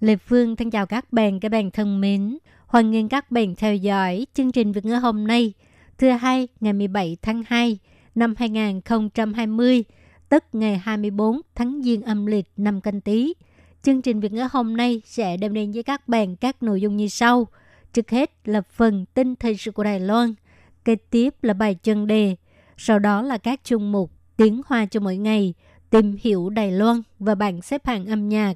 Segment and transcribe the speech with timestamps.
[0.00, 2.38] Lê Phương thân chào các bạn, các bạn thân mến.
[2.66, 5.52] Hoan nghênh các bạn theo dõi chương trình Việt ngữ hôm nay,
[5.98, 7.78] thứ hai ngày 17 tháng 2
[8.14, 9.84] năm 2020,
[10.28, 13.34] tức ngày 24 tháng Giêng âm lịch năm Canh Tý.
[13.82, 16.96] Chương trình Việt ngữ hôm nay sẽ đem đến với các bạn các nội dung
[16.96, 17.46] như sau.
[17.92, 20.34] Trước hết là phần tin thời sự của Đài Loan,
[20.84, 22.36] kế tiếp là bài chân đề,
[22.76, 25.54] sau đó là các chung mục tiếng hoa cho mỗi ngày,
[25.90, 28.54] tìm hiểu Đài Loan và bảng xếp hạng âm nhạc.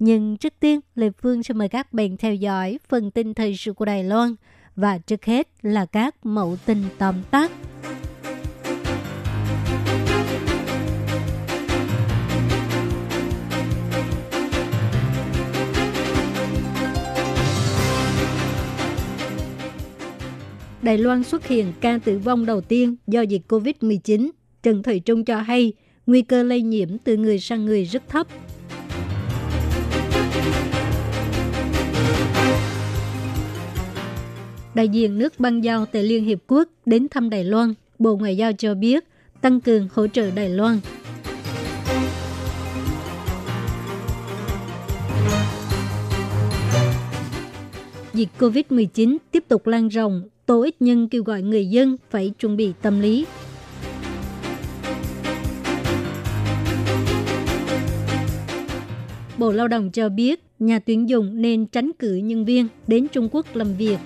[0.00, 3.72] Nhưng trước tiên, Lê Phương sẽ mời các bạn theo dõi phần tin thời sự
[3.72, 4.34] của Đài Loan
[4.76, 7.52] và trước hết là các mẫu tin tóm tắt.
[20.82, 24.30] Đài Loan xuất hiện ca tử vong đầu tiên do dịch COVID-19.
[24.62, 25.72] Trần Thời Trung cho hay
[26.06, 28.26] nguy cơ lây nhiễm từ người sang người rất thấp.
[34.74, 37.74] Đại diện nước băng giao tại Liên Hiệp Quốc đến thăm Đài Loan.
[37.98, 39.04] Bộ Ngoại giao cho biết
[39.40, 40.80] tăng cường hỗ trợ Đài Loan.
[48.14, 52.56] Dịch COVID-19 tiếp tục lan rộng, Tổ ích nhân kêu gọi người dân phải chuẩn
[52.56, 53.26] bị tâm lý.
[59.38, 63.28] Bộ Lao động cho biết nhà tuyển dụng nên tránh cử nhân viên đến Trung
[63.32, 63.98] Quốc làm việc.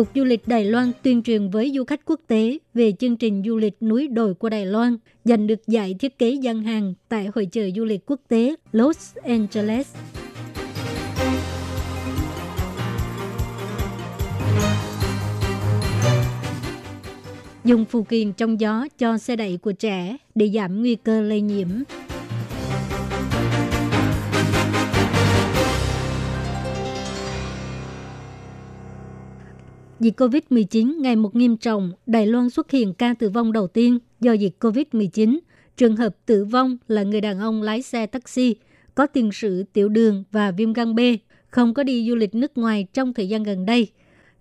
[0.00, 3.42] Cục Du lịch Đài Loan tuyên truyền với du khách quốc tế về chương trình
[3.46, 7.28] du lịch núi đồi của Đài Loan, giành được giải thiết kế gian hàng tại
[7.34, 9.94] Hội chợ du lịch quốc tế Los Angeles.
[17.64, 21.40] Dùng phù kiền trong gió cho xe đẩy của trẻ để giảm nguy cơ lây
[21.40, 21.68] nhiễm.
[30.00, 33.98] Dịch COVID-19 ngày một nghiêm trọng, Đài Loan xuất hiện ca tử vong đầu tiên
[34.20, 35.38] do dịch COVID-19.
[35.76, 38.56] Trường hợp tử vong là người đàn ông lái xe taxi,
[38.94, 41.00] có tiền sử tiểu đường và viêm gan B,
[41.50, 43.88] không có đi du lịch nước ngoài trong thời gian gần đây.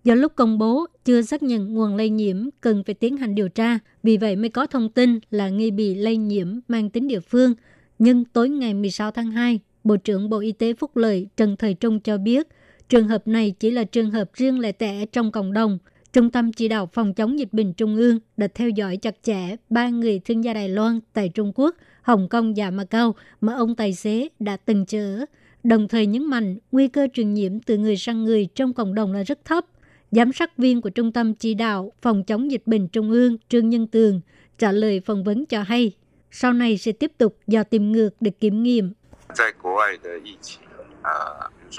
[0.04, 3.50] Do lúc công bố chưa xác nhận nguồn lây nhiễm cần phải tiến hành điều
[3.50, 7.20] tra, vì vậy mới có thông tin là nghi bị lây nhiễm mang tính địa
[7.20, 7.54] phương.
[8.00, 11.74] Nhưng tối ngày 16 tháng 2, Bộ trưởng Bộ Y tế Phúc Lợi Trần Thời
[11.74, 12.48] Trung cho biết
[12.90, 15.78] trường hợp này chỉ là trường hợp riêng lẻ tẻ trong cộng đồng.
[16.14, 19.56] Trung tâm chỉ đạo phòng chống dịch bệnh Trung ương đã theo dõi chặt chẽ
[19.70, 23.76] ba người thương gia Đài Loan tại Trung Quốc, Hồng Kông và Macau mà ông
[23.76, 25.26] tài xế đã từng chở.
[25.64, 29.14] Đồng thời nhấn mạnh nguy cơ truyền nhiễm từ người sang người trong cộng đồng
[29.14, 29.66] là rất thấp.
[30.12, 33.70] Giám sát viên của Trung tâm Chỉ đạo Phòng chống dịch bệnh Trung ương Trương
[33.70, 34.22] Nhân Tường
[34.58, 35.92] trả lời phỏng vấn cho hay,
[36.32, 38.94] sau này sẽ tiếp tục dò tìm ngược để kiểm nghiệm.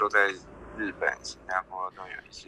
[0.09, 0.50] 在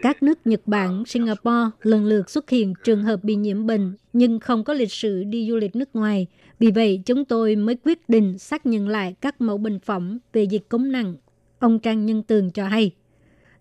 [0.01, 4.39] các nước Nhật Bản, Singapore lần lượt xuất hiện trường hợp bị nhiễm bệnh nhưng
[4.39, 6.27] không có lịch sử đi du lịch nước ngoài.
[6.59, 10.43] Vì vậy, chúng tôi mới quyết định xác nhận lại các mẫu bệnh phẩm về
[10.43, 11.15] dịch cúm nặng.
[11.59, 12.91] Ông Trang Nhân Tường cho hay.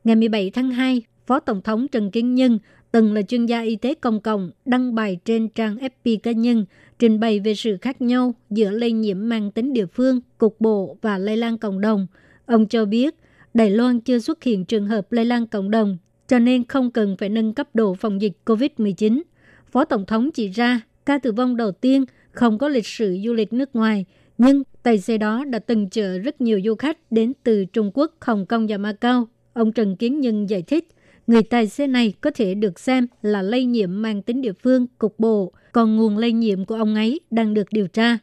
[0.04, 2.58] Ngày 17 tháng 2, Phó Tổng thống Trần Kiến Nhân
[2.92, 6.64] từng là chuyên gia y tế công cộng, đăng bài trên trang FP cá nhân,
[6.98, 10.96] trình bày về sự khác nhau giữa lây nhiễm mang tính địa phương, cục bộ
[11.02, 12.06] và lây lan cộng đồng.
[12.46, 13.14] Ông cho biết,
[13.54, 15.98] Đài Loan chưa xuất hiện trường hợp lây lan cộng đồng,
[16.28, 19.22] cho nên không cần phải nâng cấp độ phòng dịch COVID-19.
[19.70, 23.32] Phó Tổng thống chỉ ra, ca tử vong đầu tiên không có lịch sử du
[23.32, 24.04] lịch nước ngoài,
[24.38, 28.14] nhưng tài xế đó đã từng chở rất nhiều du khách đến từ Trung Quốc,
[28.20, 29.28] Hồng Kông và Macau.
[29.52, 30.88] Ông Trần Kiến Nhân giải thích,
[31.26, 34.86] người tài xế này có thể được xem là lây nhiễm mang tính địa phương,
[34.98, 38.18] cục bộ, còn nguồn lây nhiễm của ông ấy đang được điều tra.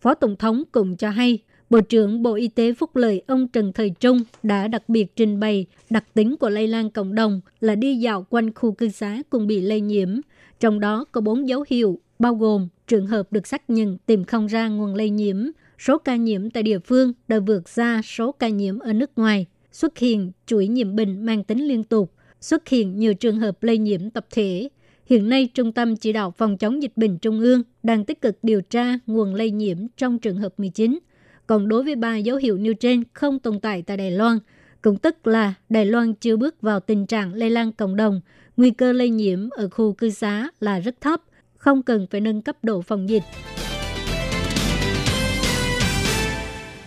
[0.00, 1.38] Phó Tổng thống cũng cho hay,
[1.72, 5.40] Bộ trưởng Bộ Y tế Phúc Lợi ông Trần Thời Trung đã đặc biệt trình
[5.40, 9.22] bày đặc tính của lây lan cộng đồng là đi dạo quanh khu cư xá
[9.30, 10.20] cùng bị lây nhiễm.
[10.60, 14.46] Trong đó có bốn dấu hiệu, bao gồm trường hợp được xác nhận tìm không
[14.46, 15.36] ra nguồn lây nhiễm,
[15.78, 19.46] số ca nhiễm tại địa phương đã vượt xa số ca nhiễm ở nước ngoài,
[19.72, 23.78] xuất hiện chuỗi nhiễm bệnh mang tính liên tục, xuất hiện nhiều trường hợp lây
[23.78, 24.68] nhiễm tập thể,
[25.06, 28.38] Hiện nay, Trung tâm Chỉ đạo Phòng chống dịch bệnh Trung ương đang tích cực
[28.42, 30.98] điều tra nguồn lây nhiễm trong trường hợp 19.
[31.46, 34.38] Còn đối với ba dấu hiệu nêu trên không tồn tại tại Đài Loan,
[34.82, 38.20] cũng tức là Đài Loan chưa bước vào tình trạng lây lan cộng đồng,
[38.56, 41.22] nguy cơ lây nhiễm ở khu cư xá là rất thấp,
[41.56, 43.22] không cần phải nâng cấp độ phòng dịch.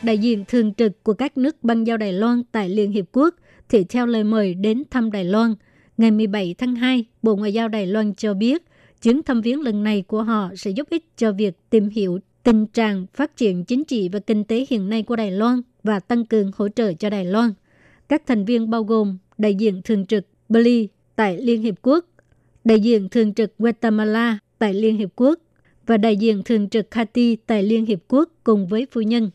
[0.04, 3.36] Đại diện thường trực của các nước băng giao Đài Loan tại Liên Hiệp Quốc
[3.70, 5.56] thì theo lời mời đến thăm Đài Loan.
[5.98, 8.64] Ngày 17 tháng 2, Bộ Ngoại giao Đài Loan cho biết
[9.02, 12.68] chuyến thăm viếng lần này của họ sẽ giúp ích cho việc tìm hiểu tình
[12.68, 16.26] trạng phát triển chính trị và kinh tế hiện nay của Đài Loan và tăng
[16.26, 17.54] cường hỗ trợ cho Đài Loan.
[18.10, 22.06] Các thành viên bao gồm đại diện thường trực Bali tại Liên Hiệp Quốc,
[22.64, 25.40] đại diện thường trực Guatemala tại Liên Hiệp Quốc
[25.86, 29.32] và đại diện thường trực Haiti tại Liên Hiệp Quốc cùng với phu nhân.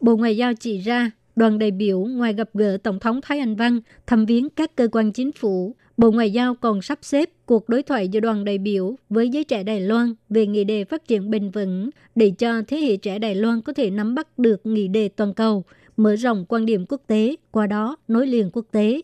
[0.00, 3.56] Bộ Ngoại giao chỉ ra, đoàn đại biểu ngoài gặp gỡ Tổng thống Thái Anh
[3.56, 7.68] Văn, thăm viếng các cơ quan chính phủ, Bộ Ngoại giao còn sắp xếp cuộc
[7.68, 11.08] đối thoại giữa đoàn đại biểu với giới trẻ Đài Loan về nghị đề phát
[11.08, 14.66] triển bền vững để cho thế hệ trẻ Đài Loan có thể nắm bắt được
[14.66, 15.64] nghị đề toàn cầu,
[15.96, 19.00] mở rộng quan điểm quốc tế, qua đó nối liền quốc tế.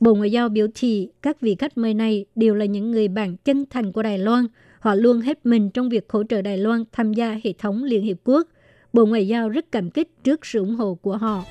[0.00, 3.36] Bộ Ngoại giao biểu thị các vị khách mời này đều là những người bạn
[3.36, 4.46] chân thành của Đài Loan.
[4.80, 8.02] Họ luôn hết mình trong việc hỗ trợ Đài Loan tham gia hệ thống Liên
[8.02, 8.48] Hiệp Quốc.
[8.92, 11.44] Bộ Ngoại giao rất cảm kích trước sự ủng hộ của họ.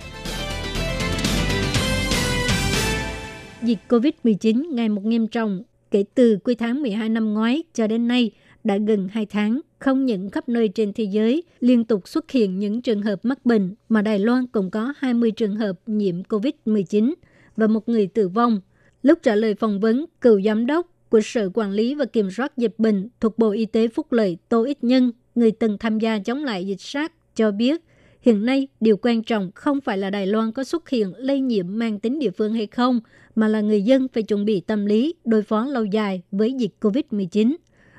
[3.64, 8.08] Dịch COVID-19 ngày một nghiêm trọng kể từ cuối tháng 12 năm ngoái cho đến
[8.08, 8.32] nay
[8.64, 12.60] đã gần 2 tháng, không những khắp nơi trên thế giới liên tục xuất hiện
[12.60, 17.14] những trường hợp mắc bệnh mà Đài Loan cũng có 20 trường hợp nhiễm COVID-19
[17.56, 18.62] và một người tử vong.
[19.04, 22.58] Lúc trả lời phỏng vấn, cựu giám đốc của Sở Quản lý và Kiểm soát
[22.58, 26.20] Dịch bệnh thuộc Bộ Y tế Phúc Lợi Tô Ích Nhân, người từng tham gia
[26.20, 27.82] chống lại dịch sát, cho biết
[28.22, 31.66] hiện nay điều quan trọng không phải là Đài Loan có xuất hiện lây nhiễm
[31.70, 33.00] mang tính địa phương hay không,
[33.36, 36.72] mà là người dân phải chuẩn bị tâm lý đối phó lâu dài với dịch
[36.82, 37.56] COVID-19.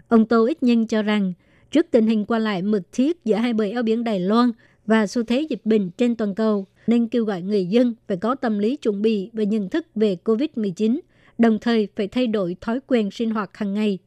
[0.08, 1.32] Ông Tô Ích Nhân cho rằng,
[1.70, 4.52] trước tình hình qua lại mực thiết giữa hai bờ eo biển Đài Loan
[4.87, 8.34] và xu thế dịch bệnh trên toàn cầu, nên kêu gọi người dân phải có
[8.34, 11.00] tâm lý chuẩn bị và nhận thức về COVID-19,
[11.38, 13.99] đồng thời phải thay đổi thói quen sinh hoạt hàng ngày.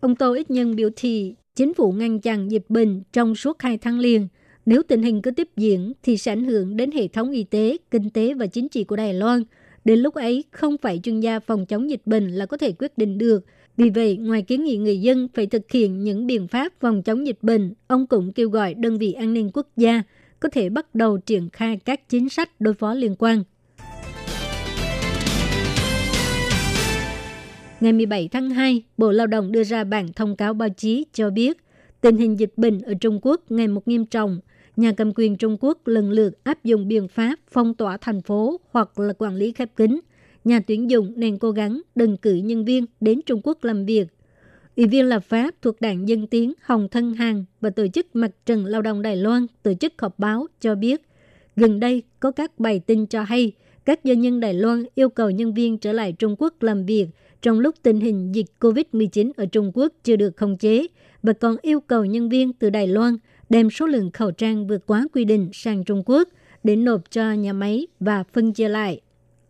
[0.00, 3.78] Ông Tô Ích Nhân biểu thị, chính phủ ngăn chặn dịch bệnh trong suốt hai
[3.78, 4.28] tháng liền.
[4.66, 7.76] Nếu tình hình cứ tiếp diễn thì sẽ ảnh hưởng đến hệ thống y tế,
[7.90, 9.42] kinh tế và chính trị của Đài Loan.
[9.84, 12.98] Đến lúc ấy, không phải chuyên gia phòng chống dịch bệnh là có thể quyết
[12.98, 13.44] định được.
[13.76, 17.26] Vì vậy, ngoài kiến nghị người dân phải thực hiện những biện pháp phòng chống
[17.26, 20.02] dịch bệnh, ông cũng kêu gọi đơn vị an ninh quốc gia–
[20.40, 23.42] có thể bắt đầu triển khai các chính sách đối phó liên quan.
[27.80, 31.30] Ngày 17 tháng 2, Bộ Lao động đưa ra bản thông cáo báo chí cho
[31.30, 31.58] biết
[32.00, 34.40] tình hình dịch bệnh ở Trung Quốc ngày một nghiêm trọng.
[34.80, 38.60] Nhà cầm quyền Trung Quốc lần lượt áp dụng biện pháp phong tỏa thành phố
[38.70, 40.00] hoặc là quản lý khép kín.
[40.44, 44.06] Nhà tuyển dụng nên cố gắng đừng cử nhân viên đến Trung Quốc làm việc
[44.76, 48.30] Ủy viên lập pháp thuộc đảng Dân Tiến Hồng Thân Hằng và tổ chức Mặt
[48.46, 51.02] trận Lao động Đài Loan tổ chức họp báo cho biết,
[51.56, 53.52] gần đây có các bài tin cho hay
[53.84, 57.06] các doanh nhân Đài Loan yêu cầu nhân viên trở lại Trung Quốc làm việc
[57.42, 60.86] trong lúc tình hình dịch COVID-19 ở Trung Quốc chưa được khống chế
[61.22, 63.16] và còn yêu cầu nhân viên từ Đài Loan
[63.50, 66.28] đem số lượng khẩu trang vượt quá quy định sang Trung Quốc
[66.64, 69.00] để nộp cho nhà máy và phân chia lại.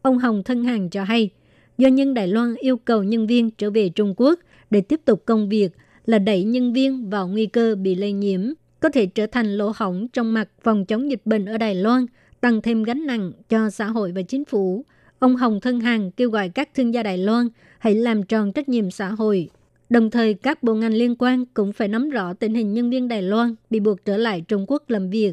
[0.03, 1.31] Ông Hồng Thân hàng cho hay,
[1.79, 5.23] doanh nhân Đài Loan yêu cầu nhân viên trở về Trung Quốc để tiếp tục
[5.27, 5.69] công việc
[6.07, 8.41] là đẩy nhân viên vào nguy cơ bị lây nhiễm,
[8.81, 12.07] có thể trở thành lỗ hổng trong mặt phòng chống dịch bệnh ở Đài Loan,
[12.41, 14.85] tăng thêm gánh nặng cho xã hội và chính phủ.
[15.19, 18.69] Ông Hồng Thân hàng kêu gọi các thương gia Đài Loan hãy làm tròn trách
[18.69, 19.51] nhiệm xã hội.
[19.91, 23.09] Đồng thời, các bộ ngành liên quan cũng phải nắm rõ tình hình nhân viên
[23.09, 25.33] Đài Loan bị buộc trở lại Trung Quốc làm việc.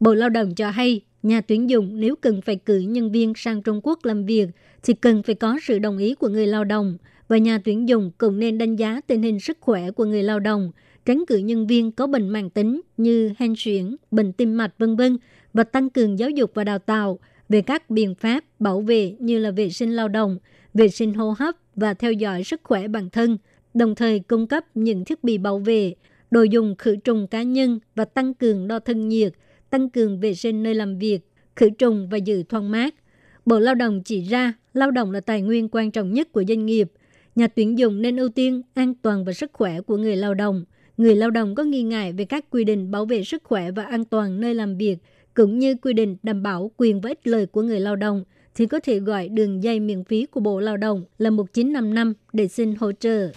[0.00, 3.62] Bộ Lao động cho hay, nhà tuyển dụng nếu cần phải cử nhân viên sang
[3.62, 4.48] Trung Quốc làm việc
[4.82, 6.96] thì cần phải có sự đồng ý của người lao động–
[7.28, 10.40] và nhà tuyển dụng cũng nên đánh giá tình hình sức khỏe của người lao
[10.40, 10.72] động,
[11.04, 14.96] tránh cử nhân viên có bệnh mạng tính như hen suyễn, bệnh tim mạch vân
[14.96, 15.18] vân
[15.52, 19.38] và tăng cường giáo dục và đào tạo về các biện pháp bảo vệ như
[19.38, 20.38] là vệ sinh lao động,
[20.74, 23.38] vệ sinh hô hấp và theo dõi sức khỏe bản thân,
[23.74, 25.94] đồng thời cung cấp những thiết bị bảo vệ,
[26.30, 29.32] đồ dùng khử trùng cá nhân và tăng cường đo thân nhiệt,
[29.70, 31.20] tăng cường vệ sinh nơi làm việc,
[31.56, 32.94] khử trùng và giữ thoáng mát.
[33.46, 36.66] Bộ Lao động chỉ ra, lao động là tài nguyên quan trọng nhất của doanh
[36.66, 36.92] nghiệp–
[37.34, 40.64] nhà tuyển dụng nên ưu tiên an toàn và sức khỏe của người lao động.
[40.96, 43.82] Người lao động có nghi ngại về các quy định bảo vệ sức khỏe và
[43.82, 44.96] an toàn nơi làm việc,
[45.34, 48.66] cũng như quy định đảm bảo quyền và ích lợi của người lao động, thì
[48.66, 52.74] có thể gọi đường dây miễn phí của Bộ Lao động là 1955 để xin
[52.74, 53.30] hỗ trợ.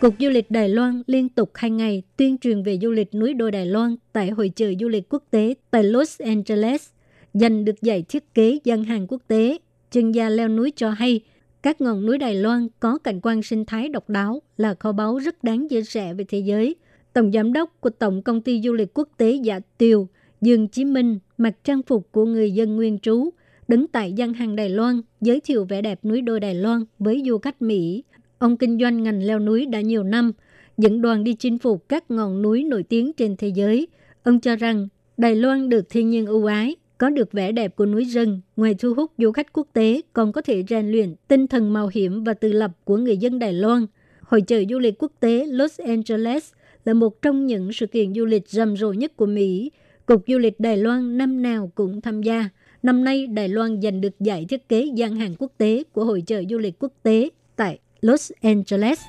[0.00, 3.34] Cục Du lịch Đài Loan liên tục hai ngày tuyên truyền về du lịch núi
[3.34, 6.88] đồi Đài Loan tại Hội trợ Du lịch Quốc tế tại Los Angeles,
[7.34, 9.58] giành được giải thiết kế gian hàng quốc tế
[9.90, 11.20] chuyên gia leo núi cho hay,
[11.62, 15.18] Các ngọn núi Đài Loan có cảnh quan sinh thái độc đáo là kho báu
[15.18, 16.74] rất đáng chia sẻ về thế giới.
[17.12, 20.08] Tổng giám đốc của Tổng công ty du lịch quốc tế Dạ Tiều,
[20.40, 23.30] Dương Chí Minh mặc trang phục của người dân nguyên trú,
[23.68, 27.22] đứng tại gian hàng Đài Loan giới thiệu vẻ đẹp núi đôi Đài Loan với
[27.26, 28.04] du khách Mỹ.
[28.38, 30.32] Ông kinh doanh ngành leo núi đã nhiều năm,
[30.78, 33.86] dẫn đoàn đi chinh phục các ngọn núi nổi tiếng trên thế giới.
[34.22, 37.86] Ông cho rằng Đài Loan được thiên nhiên ưu ái, có được vẻ đẹp của
[37.86, 41.46] núi rừng, ngoài thu hút du khách quốc tế còn có thể rèn luyện tinh
[41.46, 43.86] thần mạo hiểm và tự lập của người dân Đài Loan.
[44.20, 46.52] Hội trợ du lịch quốc tế Los Angeles
[46.84, 49.70] là một trong những sự kiện du lịch rầm rộ nhất của Mỹ.
[50.06, 52.48] Cục Du lịch Đài Loan năm nào cũng tham gia.
[52.82, 56.22] Năm nay, Đài Loan giành được giải thiết kế gian hàng quốc tế của Hội
[56.26, 59.00] trợ du lịch quốc tế tại Los Angeles.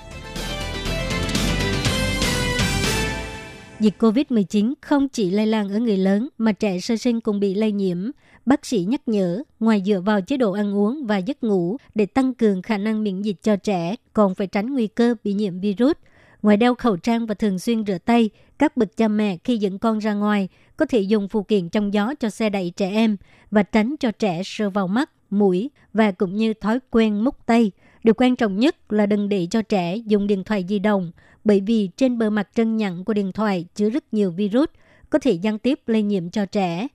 [3.79, 7.53] Dịch COVID-19 không chỉ lây lan ở người lớn mà trẻ sơ sinh cũng bị
[7.53, 8.10] lây nhiễm.
[8.46, 12.05] Bác sĩ nhắc nhở, ngoài dựa vào chế độ ăn uống và giấc ngủ để
[12.05, 15.60] tăng cường khả năng miễn dịch cho trẻ, còn phải tránh nguy cơ bị nhiễm
[15.60, 15.96] virus.
[16.41, 18.29] Ngoài đeo khẩu trang và thường xuyên rửa tay,
[18.60, 21.93] các bậc cha mẹ khi dẫn con ra ngoài có thể dùng phụ kiện trong
[21.93, 23.17] gió cho xe đẩy trẻ em
[23.51, 27.72] và tránh cho trẻ sờ vào mắt, mũi và cũng như thói quen múc tay.
[28.03, 31.11] Điều quan trọng nhất là đừng để cho trẻ dùng điện thoại di động
[31.43, 34.69] bởi vì trên bề mặt chân nhẵn của điện thoại chứa rất nhiều virus
[35.09, 36.87] có thể gián tiếp lây nhiễm cho trẻ.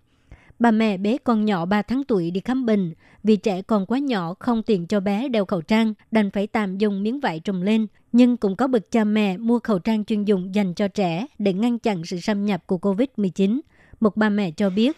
[0.58, 3.98] Bà mẹ bế con nhỏ 3 tháng tuổi đi khám bệnh vì trẻ còn quá
[3.98, 7.60] nhỏ không tiện cho bé đeo khẩu trang, đành phải tạm dùng miếng vải trùm
[7.60, 7.86] lên.
[8.12, 11.52] Nhưng cũng có bậc cha mẹ mua khẩu trang chuyên dụng dành cho trẻ để
[11.52, 13.60] ngăn chặn sự xâm nhập của COVID-19.
[14.04, 14.96] Một bà mẹ cho biết,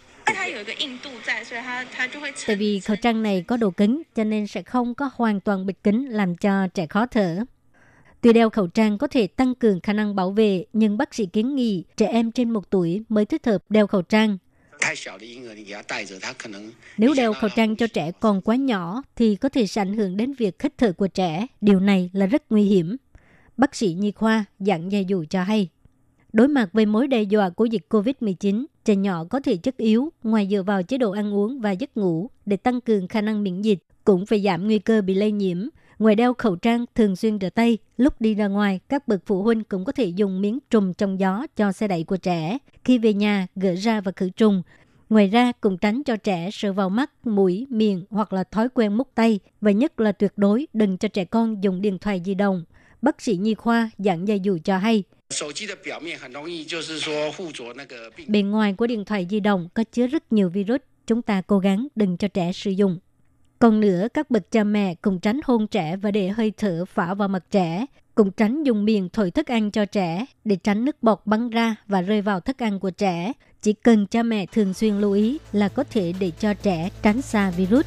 [2.46, 5.66] Tại vì khẩu trang này có độ cứng cho nên sẽ không có hoàn toàn
[5.66, 7.44] bịt kín làm cho trẻ khó thở.
[8.20, 11.26] Tuy đeo khẩu trang có thể tăng cường khả năng bảo vệ, nhưng bác sĩ
[11.26, 14.38] kiến nghị trẻ em trên một tuổi mới thích hợp đeo khẩu trang.
[16.96, 20.16] Nếu đeo khẩu trang cho trẻ còn quá nhỏ thì có thể sẽ ảnh hưởng
[20.16, 21.46] đến việc khích thở của trẻ.
[21.60, 22.96] Điều này là rất nguy hiểm.
[23.56, 25.68] Bác sĩ nhi khoa dặn dạy dù cho hay.
[26.32, 30.12] Đối mặt với mối đe dọa của dịch COVID-19, trẻ nhỏ có thể chất yếu
[30.22, 33.42] ngoài dựa vào chế độ ăn uống và giấc ngủ để tăng cường khả năng
[33.42, 35.58] miễn dịch, cũng phải giảm nguy cơ bị lây nhiễm.
[35.98, 39.42] Ngoài đeo khẩu trang, thường xuyên rửa tay, lúc đi ra ngoài, các bậc phụ
[39.42, 42.58] huynh cũng có thể dùng miếng trùm trong gió cho xe đẩy của trẻ.
[42.84, 44.62] Khi về nhà, gỡ ra và khử trùng.
[45.10, 48.96] Ngoài ra, cũng tránh cho trẻ sờ vào mắt, mũi, miệng hoặc là thói quen
[48.96, 49.40] múc tay.
[49.60, 52.64] Và nhất là tuyệt đối đừng cho trẻ con dùng điện thoại di động.
[53.02, 55.02] Bác sĩ nhi khoa giảng dạy dụ cho hay.
[58.26, 61.58] Bên ngoài của điện thoại di động có chứa rất nhiều virus, chúng ta cố
[61.58, 62.98] gắng đừng cho trẻ sử dụng.
[63.58, 67.14] Còn nữa, các bậc cha mẹ cùng tránh hôn trẻ và để hơi thở phả
[67.14, 71.02] vào mặt trẻ, cùng tránh dùng miệng thổi thức ăn cho trẻ để tránh nước
[71.02, 73.32] bọt bắn ra và rơi vào thức ăn của trẻ.
[73.62, 77.22] Chỉ cần cha mẹ thường xuyên lưu ý là có thể để cho trẻ tránh
[77.22, 77.86] xa virus.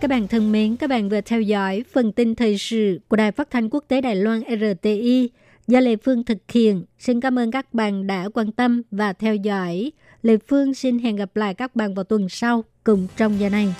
[0.00, 3.32] Các bạn thân mến, các bạn vừa theo dõi phần tin thời sự của Đài
[3.32, 5.30] Phát thanh Quốc tế Đài Loan RTI
[5.66, 6.84] do Lê Phương thực hiện.
[6.98, 9.92] Xin cảm ơn các bạn đã quan tâm và theo dõi.
[10.22, 13.74] Lê Phương xin hẹn gặp lại các bạn vào tuần sau cùng trong giờ này.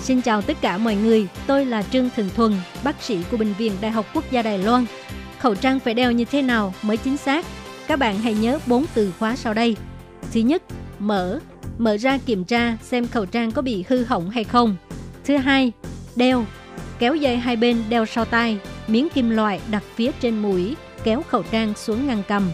[0.00, 2.52] Xin chào tất cả mọi người, tôi là Trương Thường Thuần,
[2.84, 4.84] bác sĩ của Bệnh viện Đại học Quốc gia Đài Loan.
[5.38, 7.46] Khẩu trang phải đeo như thế nào mới chính xác?
[7.88, 9.76] Các bạn hãy nhớ bốn từ khóa sau đây.
[10.32, 10.62] Thứ nhất,
[10.98, 11.38] mở.
[11.78, 14.76] Mở ra kiểm tra xem khẩu trang có bị hư hỏng hay không.
[15.24, 15.72] Thứ hai,
[16.16, 16.44] đeo.
[16.98, 18.58] Kéo dây hai bên đeo sau tay,
[18.88, 22.50] miếng kim loại đặt phía trên mũi, kéo khẩu trang xuống ngăn cầm.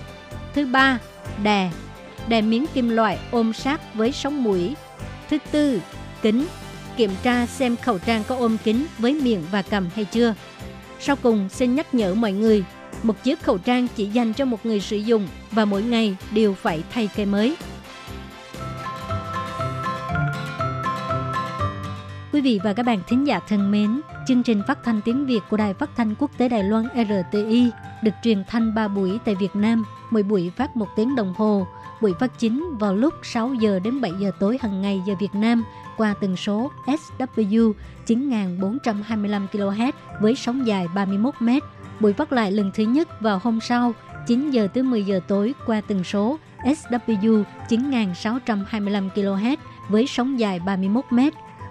[0.55, 0.99] Thứ ba,
[1.43, 1.71] đè.
[2.29, 4.75] Đè miếng kim loại ôm sát với sống mũi.
[5.31, 5.81] Thứ tư,
[6.23, 6.47] kính.
[6.97, 10.35] Kiểm tra xem khẩu trang có ôm kính với miệng và cầm hay chưa.
[11.01, 12.65] Sau cùng, xin nhắc nhở mọi người
[13.03, 16.55] một chiếc khẩu trang chỉ dành cho một người sử dụng và mỗi ngày đều
[16.55, 17.57] phải thay cây mới.
[22.33, 25.41] Quý vị và các bạn thính giả thân mến, chương trình phát thanh tiếng Việt
[25.51, 27.71] của Đài Phát thanh Quốc tế Đài Loan RTI
[28.03, 31.67] được truyền thanh 3 buổi tại Việt Nam, mỗi buổi phát một tiếng đồng hồ.
[32.01, 35.35] Buổi phát chính vào lúc 6 giờ đến 7 giờ tối hàng ngày giờ Việt
[35.35, 35.65] Nam
[35.97, 37.73] qua tần số SW
[38.07, 41.49] 9425 kHz với sóng dài 31 m
[42.01, 43.93] Buổi phát lại lần thứ nhất vào hôm sau
[44.27, 49.57] 9 giờ tới 10 giờ tối qua tần số SW 9625 kHz
[49.89, 51.19] với sóng dài 31 m.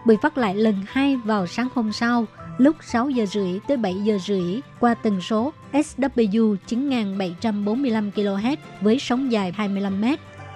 [0.05, 2.25] Buổi phát lại lần hai vào sáng hôm sau
[2.57, 8.99] lúc 6 giờ rưỡi tới 7 giờ rưỡi qua tần số SW 9745 kHz với
[8.99, 10.05] sóng dài 25 m.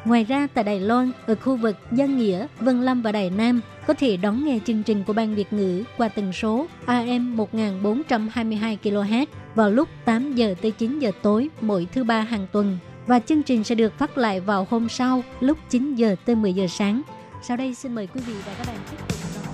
[0.06, 3.62] Ngoài ra tại Đài Loan, ở khu vực Giang Nghĩa, Vân Lâm và Đài Nam
[3.88, 8.78] có thể đón nghe chương trình của Ban Việt ngữ qua tần số AM 1422
[8.84, 12.78] kHz vào lúc 8 giờ tới 9 giờ tối mỗi thứ ba hàng tuần
[13.08, 16.54] và chương trình sẽ được phát lại vào hôm sau lúc 9 giờ tới 10
[16.54, 17.02] giờ sáng.
[17.44, 19.52] Sau đây xin mời quý vị và các bạn tiếp tục đón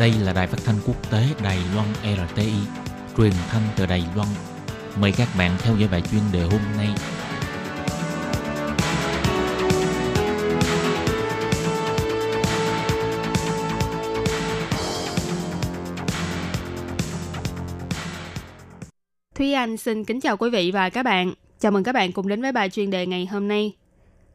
[0.00, 1.88] Đây là đài phát thanh quốc tế Đài Loan
[2.28, 2.52] RTI,
[3.16, 4.28] truyền thanh từ Đài Loan.
[5.00, 6.88] Mời các bạn theo dõi bài chuyên đề hôm nay.
[19.60, 21.32] Anh xin kính chào quý vị và các bạn.
[21.58, 23.72] Chào mừng các bạn cùng đến với bài chuyên đề ngày hôm nay.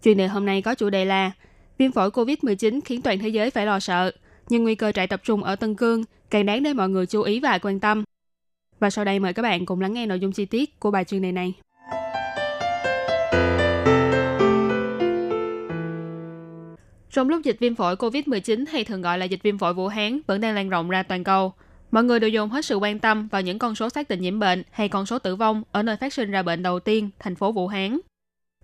[0.04, 1.32] Chuyên đề hôm nay có chủ đề là
[1.78, 4.12] Viêm phổi COVID-19 khiến toàn thế giới phải lo sợ,
[4.50, 7.22] nhưng nguy cơ trại tập trung ở Tân Cương càng đáng để mọi người chú
[7.22, 8.04] ý và quan tâm.
[8.80, 11.04] Và sau đây mời các bạn cùng lắng nghe nội dung chi tiết của bài
[11.04, 11.54] chuyên đề này.
[17.12, 20.20] Trong lúc dịch viêm phổi COVID-19 hay thường gọi là dịch viêm phổi Vũ Hán
[20.28, 21.54] vẫn đang lan rộng ra toàn cầu,
[21.96, 24.40] mọi người đều dồn hết sự quan tâm vào những con số xác định nhiễm
[24.40, 27.36] bệnh hay con số tử vong ở nơi phát sinh ra bệnh đầu tiên, thành
[27.36, 28.00] phố Vũ Hán.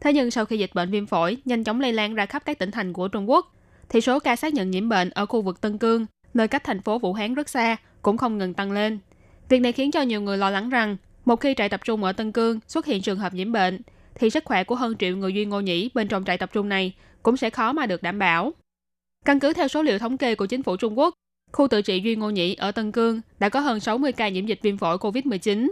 [0.02, 2.60] Thế nhưng sau khi dịch bệnh viêm phổi nhanh chóng lây lan ra khắp các
[2.60, 3.56] tỉnh thành của Trung Quốc,
[3.90, 6.82] thì số ca xác nhận nhiễm bệnh ở khu vực Tân Cương, nơi cách thành
[6.82, 9.00] phố Vũ Hán rất xa, cũng không ngừng tăng lên.
[9.50, 12.12] Việc này khiến cho nhiều người lo lắng rằng, một khi trại tập trung ở
[12.12, 13.82] Tân Cương xuất hiện trường hợp nhiễm bệnh,
[14.16, 16.70] thì sức khỏe của hơn triệu người Duy Ngô Nhĩ bên trong trại tập trung
[16.70, 18.54] này cũng sẽ khó mà được đảm bảo.
[19.26, 21.14] Căn cứ theo số liệu thống kê của chính phủ Trung Quốc,
[21.52, 24.46] khu tự trị Duy Ngô Nhĩ ở Tân Cương đã có hơn 60 ca nhiễm
[24.46, 25.72] dịch viêm phổi COVID-19.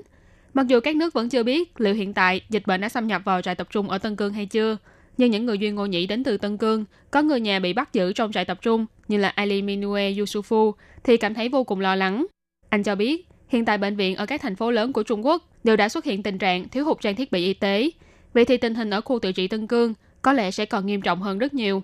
[0.54, 3.22] Mặc dù các nước vẫn chưa biết liệu hiện tại dịch bệnh đã xâm nhập
[3.26, 4.78] vào trại tập trung ở Tân Cương hay chưa,
[5.18, 7.94] nhưng những người Duy Ngô Nhĩ đến từ Tân Cương, có người nhà bị bắt
[7.94, 10.72] giữ trong trại tập trung như là Ali Minue Yusufu
[11.04, 12.26] thì cảm thấy vô cùng lo lắng.
[12.70, 15.50] Anh cho biết, hiện tại bệnh viện ở các thành phố lớn của Trung Quốc
[15.64, 17.90] đều đã xuất hiện tình trạng thiếu hụt trang thiết bị y tế.
[18.34, 21.02] Vậy thì tình hình ở khu tự trị Tân Cương có lẽ sẽ còn nghiêm
[21.02, 21.84] trọng hơn rất nhiều.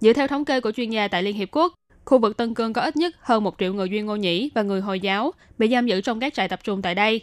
[0.00, 1.74] Dựa theo thống kê của chuyên gia tại Liên Hiệp Quốc,
[2.06, 4.62] khu vực Tân Cương có ít nhất hơn một triệu người Duy Ngô Nhĩ và
[4.62, 7.20] người Hồi giáo bị giam giữ trong các trại tập trung tại đây.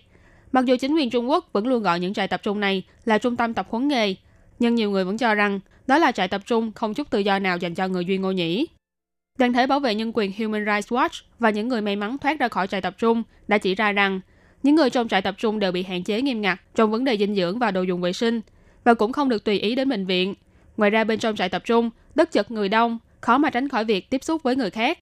[0.52, 3.18] Mặc dù chính quyền Trung Quốc vẫn luôn gọi những trại tập trung này là
[3.18, 4.16] trung tâm tập huấn nghề,
[4.60, 7.40] nhưng nhiều người vẫn cho rằng đó là trại tập trung không chút tự do
[7.40, 8.68] nào dành cho người Duy Ngô Nhĩ.
[9.40, 12.40] Đoàn thể bảo vệ nhân quyền Human Rights Watch và những người may mắn thoát
[12.40, 14.22] ra khỏi trại tập trung đã chỉ ra rằng
[14.64, 17.18] những người trong trại tập trung đều bị hạn chế nghiêm ngặt trong vấn đề
[17.18, 18.42] dinh dưỡng và đồ dùng vệ sinh
[18.84, 20.34] và cũng không được tùy ý đến bệnh viện.
[20.78, 23.86] Ngoài ra bên trong trại tập trung, đất chật người đông, khó mà tránh khỏi
[23.86, 25.00] việc tiếp xúc với người khác.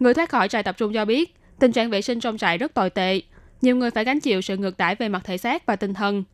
[0.00, 2.74] Người thoát khỏi trại tập trung cho biết, tình trạng vệ sinh trong trại rất
[2.74, 3.20] tồi tệ.
[3.62, 6.24] Nhiều người phải gánh chịu sự ngược đãi về mặt thể xác và tinh thần.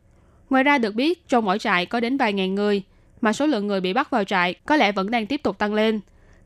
[0.49, 2.83] Ngoài ra được biết, trong mỗi trại có đến vài ngàn người,
[3.21, 5.73] mà số lượng người bị bắt vào trại có lẽ vẫn đang tiếp tục tăng
[5.73, 5.99] lên.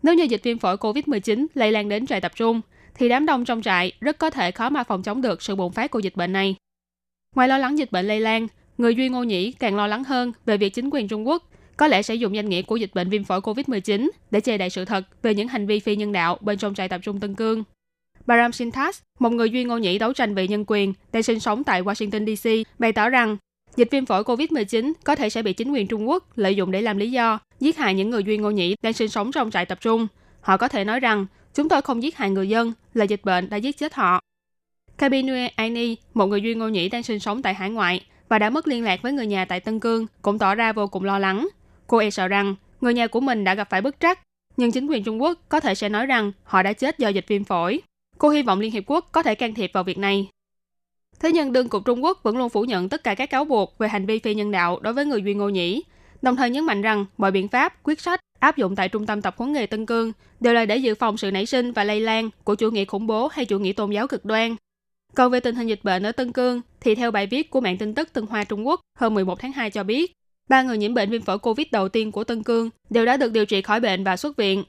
[0.04, 2.62] Nếu như dịch viêm phổi COVID-19 lây lan đến trại tập trung,
[2.96, 5.72] thì đám đông trong trại rất có thể khó mà phòng chống được sự bùng
[5.72, 6.56] phát của dịch bệnh này.
[7.36, 10.32] Ngoài lo lắng dịch bệnh lây lan, người Duy Ngô Nhĩ càng lo lắng hơn
[10.46, 11.44] về việc chính quyền Trung Quốc
[11.78, 14.70] có lẽ sẽ dùng danh nghĩa của dịch bệnh viêm phổi COVID-19 để che đậy
[14.70, 17.36] sự thật về những hành vi phi nhân đạo bên trong trại tập trung Tân
[17.36, 17.64] Cương.
[18.26, 21.64] Baram Sintas, một người Duy Ngô Nhĩ đấu tranh vì nhân quyền đang sinh sống
[21.64, 23.38] tại Washington DC, bày tỏ rằng
[23.76, 26.82] dịch viêm phổi COVID-19 có thể sẽ bị chính quyền Trung Quốc lợi dụng để
[26.82, 29.66] làm lý do giết hại những người Duy Ngô Nhĩ đang sinh sống trong trại
[29.66, 30.08] tập trung.
[30.42, 33.50] Họ có thể nói rằng chúng tôi không giết hại người dân, là dịch bệnh
[33.50, 34.20] đã giết chết họ.
[34.98, 38.50] Kabinue Aini, một người Duy Ngô Nhĩ đang sinh sống tại hải ngoại và đã
[38.50, 41.20] mất liên lạc với người nhà tại Tân Cương, cũng tỏ ra vô cùng lo
[41.20, 41.48] lắng.
[41.88, 44.20] Cô e sợ rằng người nhà của mình đã gặp phải bức trắc,
[44.58, 47.28] nhưng chính quyền Trung Quốc có thể sẽ nói rằng họ đã chết do dịch
[47.28, 47.82] viêm phổi.
[48.18, 50.28] Cô hy vọng Liên Hiệp Quốc có thể can thiệp vào việc này.
[51.20, 53.78] Thế nhưng đương cục Trung Quốc vẫn luôn phủ nhận tất cả các cáo buộc
[53.78, 55.84] về hành vi phi nhân đạo đối với người Duy Ngô Nhĩ,
[56.22, 59.22] đồng thời nhấn mạnh rằng mọi biện pháp, quyết sách áp dụng tại trung tâm
[59.22, 62.00] tập huấn nghề Tân Cương đều là để dự phòng sự nảy sinh và lây
[62.00, 64.56] lan của chủ nghĩa khủng bố hay chủ nghĩa tôn giáo cực đoan.
[65.16, 67.78] Còn về tình hình dịch bệnh ở Tân Cương, thì theo bài viết của mạng
[67.78, 70.14] tin tức Tân Hoa Trung Quốc hôm 11 tháng 2 cho biết,
[70.50, 73.32] ba người nhiễm bệnh viêm phổi COVID đầu tiên của Tân Cương đều đã được
[73.32, 74.64] điều trị khỏi bệnh và xuất viện.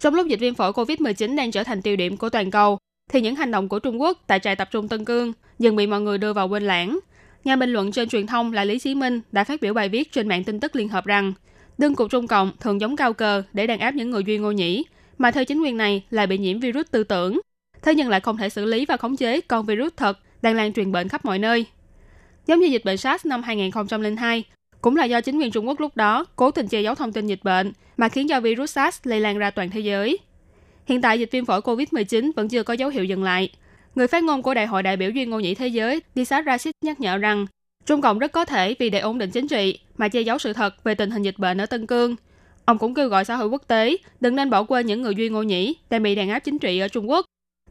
[0.00, 2.78] Trong lúc dịch viêm phổi COVID-19 đang trở thành tiêu điểm của toàn cầu,
[3.10, 5.86] thì những hành động của Trung Quốc tại trại tập trung Tân Cương dần bị
[5.86, 6.98] mọi người đưa vào quên lãng.
[7.44, 10.12] Nhà bình luận trên truyền thông là Lý Chí Minh đã phát biểu bài viết
[10.12, 11.32] trên mạng tin tức Liên Hợp rằng
[11.78, 14.50] đương cục Trung Cộng thường giống cao cờ để đàn áp những người Duy Ngô
[14.50, 14.84] Nhĩ,
[15.18, 17.40] mà theo chính quyền này lại bị nhiễm virus tư tưởng.
[17.82, 20.72] Thế nhưng lại không thể xử lý và khống chế con virus thật đang lan
[20.72, 21.66] truyền bệnh khắp mọi nơi.
[22.46, 24.44] Giống như dịch bệnh SARS năm 2002,
[24.80, 27.26] cũng là do chính quyền Trung Quốc lúc đó cố tình che giấu thông tin
[27.26, 30.18] dịch bệnh mà khiến cho virus SARS lây lan ra toàn thế giới.
[30.86, 33.50] Hiện tại dịch viêm phổi COVID-19 vẫn chưa có dấu hiệu dừng lại.
[33.94, 36.72] Người phát ngôn của Đại hội đại biểu Duy Ngô Nhĩ Thế giới Disat Rashid
[36.84, 37.46] nhắc nhở rằng,
[37.86, 40.52] Trung Cộng rất có thể vì để ổn định chính trị mà che giấu sự
[40.52, 42.16] thật về tình hình dịch bệnh ở Tân Cương.
[42.64, 45.28] Ông cũng kêu gọi xã hội quốc tế đừng nên bỏ quên những người Duy
[45.28, 47.24] Ngô Nhĩ đang bị đàn áp chính trị ở Trung Quốc.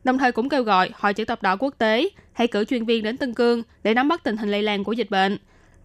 [0.03, 3.03] Đồng thời cũng kêu gọi Hội chữ thập đỏ quốc tế hãy cử chuyên viên
[3.03, 5.37] đến Tân Cương để nắm bắt tình hình lây lan của dịch bệnh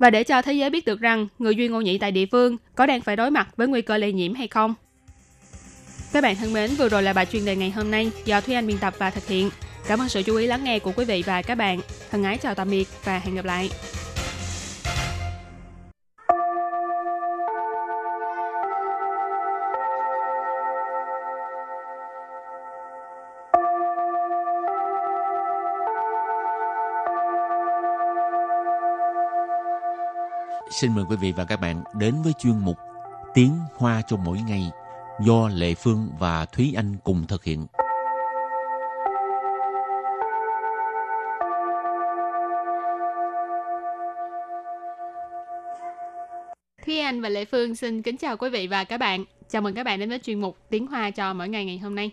[0.02, 2.56] và để cho thế giới biết được rằng người Duy Ngô Nhĩ tại địa phương
[2.74, 4.74] có đang phải đối mặt với nguy cơ lây nhiễm hay không.
[6.12, 8.54] Các bạn thân mến, vừa rồi là bài chuyên đề ngày hôm nay do Thúy
[8.54, 9.50] Anh biên tập và thực hiện.
[9.86, 11.80] Cảm ơn sự chú ý lắng nghe của quý vị và các bạn.
[12.10, 13.70] Thân ái chào tạm biệt và hẹn gặp lại.
[30.80, 32.76] Xin mời quý vị và các bạn đến với chuyên mục
[33.34, 34.70] Tiếng Hoa cho mỗi ngày
[35.20, 37.66] do Lệ Phương và Thúy Anh cùng thực hiện.
[46.86, 49.24] Thúy Anh và Lệ Phương xin kính chào quý vị và các bạn.
[49.48, 51.94] Chào mừng các bạn đến với chuyên mục Tiếng Hoa cho mỗi ngày ngày hôm
[51.94, 52.10] nay.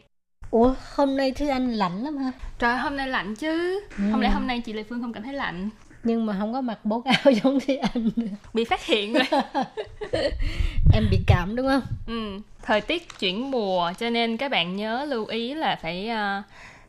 [0.51, 2.31] Ủa, hôm nay Thư Anh lạnh lắm ha.
[2.59, 3.79] Trời hôm nay lạnh chứ.
[3.97, 4.03] Ừ.
[4.11, 5.69] Không lẽ hôm nay chị Lệ Phương không cảm thấy lạnh?
[6.03, 8.09] Nhưng mà không có mặc bố áo giống Thư Anh.
[8.53, 9.23] Bị phát hiện rồi.
[10.93, 11.81] em bị cảm đúng không?
[12.07, 12.39] ừ.
[12.63, 16.43] Thời tiết chuyển mùa cho nên các bạn nhớ lưu ý là phải uh,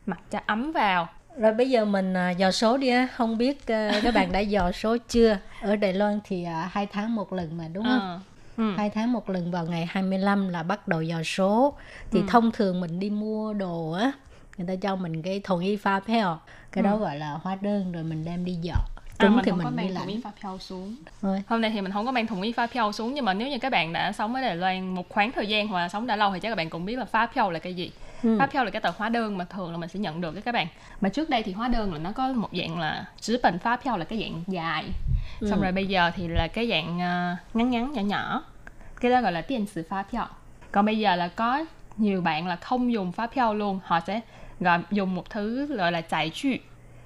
[0.07, 1.07] mặc cho ấm vào.
[1.37, 4.39] Rồi bây giờ mình à, dò số đi á, không biết à, các bạn đã
[4.55, 5.37] dò số chưa?
[5.61, 8.21] Ở Đài Loan thì à, hai tháng một lần mà đúng không?
[8.57, 8.73] Ừ.
[8.77, 11.73] Hai tháng một lần vào ngày 25 là bắt đầu dò số.
[12.11, 12.25] Thì Ừ.
[12.27, 14.11] thông thường mình đi mua đồ á,
[14.57, 16.37] người ta cho mình cái thùng y pha phèo,
[16.71, 18.53] cái đó gọi là hóa đơn rồi mình đem đi
[19.21, 19.27] dò.
[19.27, 20.21] À, mình thì mình mang lãnh.
[20.21, 20.95] pha phao xuống.
[21.21, 21.43] Thôi.
[21.47, 23.47] Hôm nay thì mình không có mang thùng y pha phao xuống nhưng mà nếu
[23.47, 26.07] như các bạn đã sống ở Đài Loan một khoảng thời gian hoặc là sống
[26.07, 27.91] đã lâu thì chắc các bạn cũng biết là phá phao là cái gì.
[28.23, 28.35] Ừ.
[28.39, 30.51] Phá phao là cái tờ hóa đơn mà thường là mình sẽ nhận được các
[30.53, 30.67] bạn.
[31.01, 33.77] Mà trước đây thì hóa đơn là nó có một dạng là chữ bệnh phá
[33.77, 34.85] phao là cái dạng dài.
[35.41, 35.63] Xong Ừ.
[35.63, 38.43] rồi bây giờ thì là cái dạng ờ, ngắn ngắn nhỏ nhỏ.
[39.01, 40.27] Cái đó gọi là tiền sử phá phao.
[40.71, 41.65] Còn bây giờ là có
[41.97, 44.21] nhiều bạn là không dùng phá phao luôn, họ sẽ
[44.59, 46.59] gọi dùng một thứ gọi là chạy truy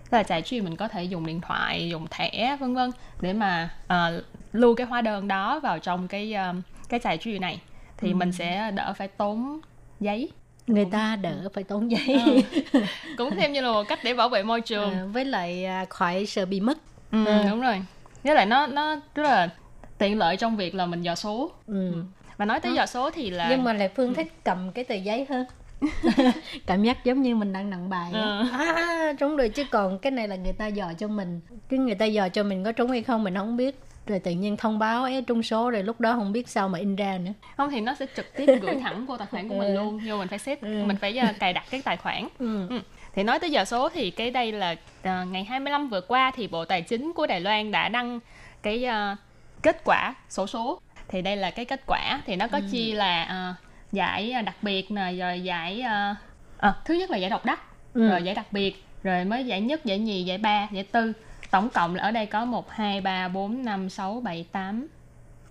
[0.10, 2.91] tức là chạy truy mình có thể dùng điện thoại dùng thẻ vân vân
[3.22, 6.54] để mà ờ, lưu cái hóa đơn đó vào trong cái ờ,
[6.89, 7.60] cái chạy truy này
[7.98, 9.60] thì mình sẽ đỡ phải tốn
[10.00, 10.30] giấy
[10.68, 12.20] Người ta đỡ phải tốn giấy.
[12.26, 12.82] Ờ.
[13.18, 15.86] cũng thêm như là một cách để bảo vệ môi trường À, với lại à,
[15.89, 16.78] khỏi sợ bị mất.
[17.12, 17.44] ừ, ừ.
[17.50, 17.82] đúng rồi
[18.24, 19.50] với lại nó nó rất là
[19.98, 22.04] tiện lợi trong việc là mình dò số Ừ.
[22.38, 24.96] và nói tới dò số thì là nhưng mà lại phương thích cầm cái tờ
[24.96, 25.46] giấy hơn
[26.66, 28.22] cảm giác giống như mình đang nặng bài á.
[28.22, 28.46] Ừ.
[28.52, 31.96] à, trúng rồi chứ còn cái này là người ta dò cho mình chứ người
[31.96, 34.80] ta dò cho mình có trúng hay không mình không biết rồi tự nhiên thông
[34.80, 37.70] báo ấy trúng số rồi lúc đó không biết sao mà in ra nữa không
[37.72, 39.74] thì nó sẽ trực tiếp gửi thẳng vô tài khoản của mình Ừ.
[39.76, 40.84] luôn nhưng mà mình phải set Ừ.
[40.86, 42.68] mình phải ờ, cài đặt cái tài khoản ừ.
[42.70, 42.80] Ừ.
[43.16, 46.48] Thì nói tới giờ số thì cái đây là à, ngày 25 vừa qua thì
[46.48, 48.20] Bộ Tài chính của Đài Loan đã đăng
[48.64, 49.18] cái à,
[49.62, 50.80] kết quả sổ số.
[51.08, 53.56] Thì đây là cái kết quả thì nó có chia là à,
[53.91, 56.15] giải à, đặc biệt nè rồi giải à,
[56.58, 57.60] à, thứ nhất là giải độc đắc
[57.93, 58.10] Ừ.
[58.10, 61.13] rồi giải đặc biệt rồi mới giải nhất giải nhì giải ba giải tư.
[61.52, 64.88] Tổng cộng là ở đây có 1 2 3 4 5 6 7 8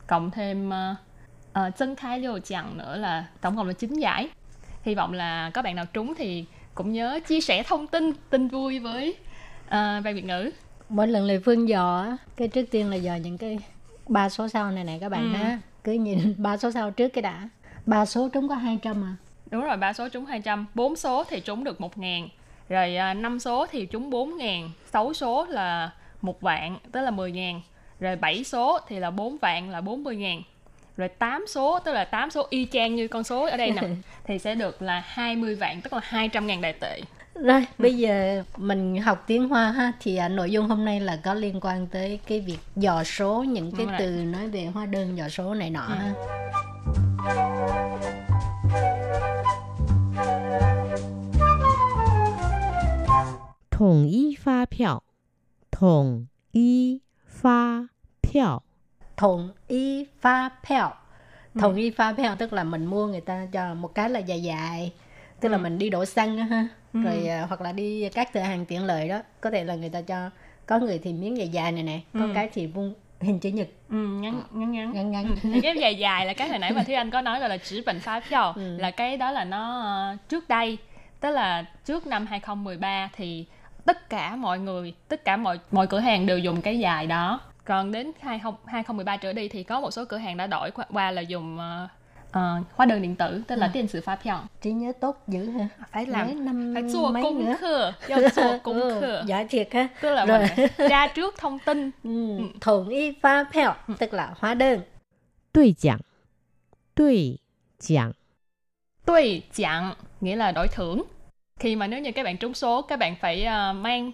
[0.07, 4.29] cộng thêm uh, chân khai liêu chẳng nữa là tổng cộng là 9 giải.
[4.83, 6.45] Hy vọng là các bạn nào trúng thì
[6.75, 9.15] cũng nhớ chia sẻ thông tin tin vui với
[9.67, 10.51] uh, ban Việt ngữ.
[10.89, 13.59] Mỗi lần lệ phương dò cái trước tiên là dò những cái
[14.09, 15.39] ba số sau này này các bạn Ừ.
[15.39, 15.59] ha.
[15.85, 17.49] Cứ nhìn ba số sau trước cái đã
[17.87, 19.15] ba số trúng có 200 à?
[19.51, 22.29] Đúng rồi ba số trúng 200 bốn số thì trúng được 1 ngàn.
[22.69, 24.71] Rồi uh, 5 số thì trúng 4 ngàn.
[24.93, 25.91] 6 số là
[26.23, 27.61] một vạn tức là 10 ngàn.
[28.01, 30.43] Rồi 7 số thì là 4 vạn là 40 ngàn.
[30.97, 33.83] Rồi 8 số tức là 8 số y chang như con số ở đây nè
[34.25, 37.01] thì sẽ được là 20 vạn tức là 200 ngàn đại tệ.
[37.35, 41.19] Rồi, bây giờ mình học tiếng Hoa ha thì à, nội dung hôm nay là
[41.25, 45.17] có liên quan tới cái việc dò số những cái từ nói về hóa đơn
[45.17, 46.13] dò số này nọ ha.
[53.70, 55.04] “统一发票”，
[55.72, 57.90] 统一发
[58.22, 58.64] 票，
[59.16, 60.94] Thuận y pha phèo.
[61.60, 64.44] Thuận y pha phèo tức là mình mua người ta cho một cái là dài
[64.44, 64.94] dài
[65.40, 68.40] tức là mình đi đổ xăng á ha rồi à, hoặc là đi các cửa
[68.40, 70.30] hàng tiện lợi đó có thể là người ta cho
[70.66, 72.94] có người thì miếng dài dài này nè có cái thì vuông
[73.25, 73.69] hình chữ nhật.
[73.91, 74.93] Ừ, ngắn ngắn ngắn.
[74.95, 75.25] ngắn ngắn.
[75.43, 77.57] Ừ, cái dài dài là cái hồi nãy mà Thúy Anh có nói gọi là
[77.57, 78.77] chữ bệnh phá phiếu Ừ.
[78.79, 80.79] là cái đó là nó ờ, trước đây
[81.21, 83.45] tức là trước năm 2013 thì
[83.85, 87.41] tất cả mọi người tất cả mọi mọi cửa hàng đều dùng cái dài đó.
[87.65, 90.85] Còn đến 20 2013 trở đi thì có một số cửa hàng đã đổi qua,
[90.93, 91.89] qua là dùng ờ,
[92.39, 93.71] uh, hóa đơn điện tử tức là ừ.
[93.73, 97.13] tiền sử phát 票 trí nhớ tốt dữ hả phải làm Mấy năm phải chùa
[97.23, 97.57] công nữa.
[97.61, 99.89] khờ do chùa công khờ dạ thiệt ha.
[100.01, 100.47] Tức là rồi.
[100.77, 101.91] ra trước thông tin.
[102.05, 102.39] Ừ.
[102.39, 102.45] ừ.
[102.61, 104.81] thống y phát 票 tức là hóa đơn.
[105.55, 106.01] Đối giảng
[106.97, 107.39] đối
[107.79, 108.13] giảng
[109.07, 111.03] đối giảng nghĩa là đổi thưởng.
[111.61, 114.13] Khi mà nếu như các bạn trúng số các bạn phải uh, mang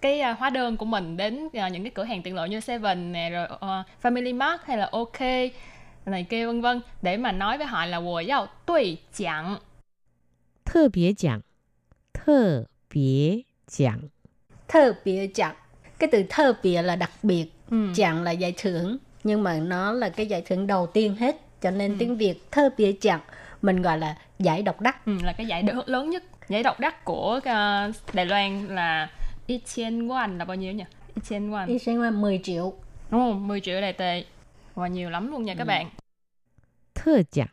[0.00, 2.60] cái uh, hóa đơn của mình đến uh, những cái cửa hàng tiện lợi như
[2.60, 5.20] Seven nè rồi uh, Family Mart hay là OK
[6.07, 9.59] này kia vân vân để mà nói với họ là 我要兑奖
[10.65, 11.41] 特别奖，
[12.13, 13.99] 特 别奖，
[14.67, 15.55] thơ bịa chặng
[15.99, 17.87] cái từ thơ bịa là đặc biệt Ừ.
[17.95, 21.71] chặng là giải thưởng nhưng mà nó là cái giải thưởng đầu tiên hết cho
[21.71, 23.19] nên tiếng việt thơ bịa chặng
[23.61, 26.79] mình gọi là giải độc đắc Ừ, là cái giải đỡ- lớn nhất giải độc
[26.79, 29.09] đắc của ờ, Đài Loan là
[29.47, 30.83] 1000 won là bao nhiêu nhỉ?
[31.15, 31.67] 1000 won.
[31.67, 32.73] y sinh là 10 triệu
[33.09, 33.47] Đúng không?
[33.47, 34.23] 10 triệu đài tệ.
[34.78, 35.68] Wow, nhiều lắm luôn nha các ừ.
[35.68, 35.90] bạn.
[36.94, 37.48] Thơ giảng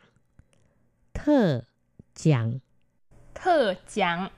[1.14, 1.62] Thơ
[2.14, 2.58] giảng
[3.34, 4.28] Thơ giảng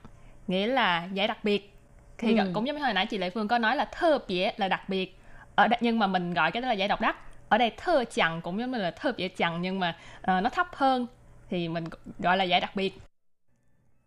[0.47, 1.73] Nghĩa là giải đặc biệt.
[2.17, 2.51] Thì ừ.
[2.53, 4.89] cũng giống như hồi nãy chị Lệ Phương có nói là thơ bỉa là đặc
[4.89, 5.19] biệt.
[5.55, 7.15] ở đây, Nhưng mà mình gọi cái đó là giải độc đắc.
[7.49, 10.49] Ở đây thơ chẳng cũng giống như là thơ bỉa chẳng nhưng mà uh, nó
[10.49, 11.07] thấp hơn.
[11.49, 11.83] Thì mình
[12.19, 12.99] gọi là giải đặc biệt.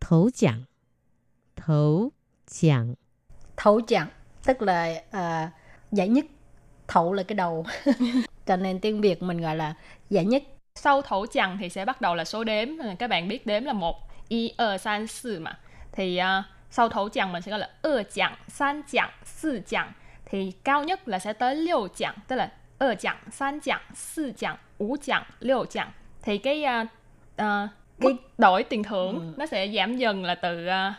[0.01, 0.63] Thấu chẳng
[1.57, 2.11] Thấu
[2.47, 2.95] chẳng
[3.57, 4.09] Thấu chẳng
[4.45, 5.53] Tức là uh,
[5.93, 6.25] giải nhất
[6.93, 7.67] thấu là cái đầu.
[8.47, 9.75] Cho nên tiếng việt mình gọi là
[10.11, 10.43] giải nhất.
[10.75, 12.69] Sau thổ chằng thì sẽ bắt đầu là số đếm.
[12.99, 13.97] Các bạn biết đếm là một
[14.29, 15.59] y ơ san sư mà.
[15.93, 19.93] Thì uh, sau thổ chằng mình sẽ gọi là ơ chằng san chằng sư chằng.
[20.25, 24.33] Thì cao nhất là sẽ tới liêu chằng tức là ơ chằng san chằng sư
[24.37, 25.91] chằng ngũ chằng liêu chằng.
[26.23, 26.89] Thì cái uh,
[27.43, 30.95] uh, cái đổi tiền thưởng nó sẽ giảm dần là từ uh,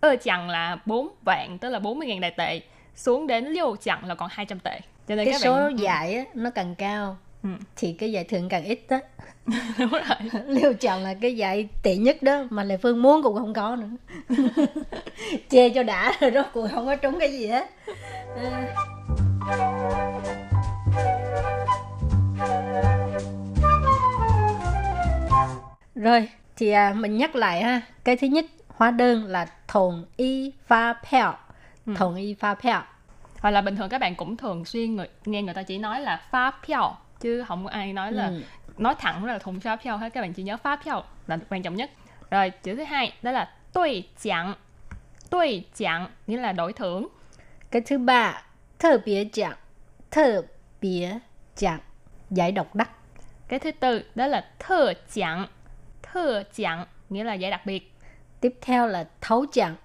[0.00, 2.60] ơ chằng là 4 vạn tức là 40.000 đài tệ
[2.94, 6.24] xuống đến liêu chằng là còn 200 tệ cho nên cái số bạn giải á,
[6.34, 7.48] nó càng cao Ừ.
[7.76, 9.00] thì cái giải thưởng càng ít đó
[9.78, 10.42] đúng rồi.
[10.46, 13.76] Liêu chọn là cái giải tệ nhất đó mà lệ phương muốn cũng không có
[13.76, 13.88] nữa.
[15.50, 17.66] Chê cho đã rồi rốt cuộc không có trúng cái gì hết.
[18.36, 18.74] À.
[25.94, 27.80] rồi thì à, mình nhắc lại ha.
[28.04, 31.34] Cái thứ nhất hóa đơn là thùng y pha peo
[31.96, 32.80] thùng y pha peo
[33.40, 36.00] hoặc là bình thường các bạn cũng thường xuyên người, nghe người ta chỉ nói
[36.00, 38.40] là phá piao chứ không có ai nói là Ừ.
[38.78, 40.08] nói thẳng là thùng phá piao hết.
[40.08, 41.90] Các bạn chỉ nhớ phá piao là quan trọng nhất.
[42.30, 44.54] Rồi chữ thứ hai đó là tùy chẳng
[45.30, 47.08] tùy chẳng nghĩa là đổi thưởng.
[47.70, 48.42] Cái thứ ba
[48.78, 49.56] thơ bịa chẳng
[50.10, 50.42] thơ
[50.80, 51.08] bịa
[51.56, 51.78] chẳng
[52.30, 52.90] giải độc đắc.
[53.48, 55.46] Cái thứ tư đó là thơ chẳng
[56.02, 57.92] thơ chẳng nghĩa là giải đặc biệt.
[58.40, 59.76] Tiếp theo là thấu chẳng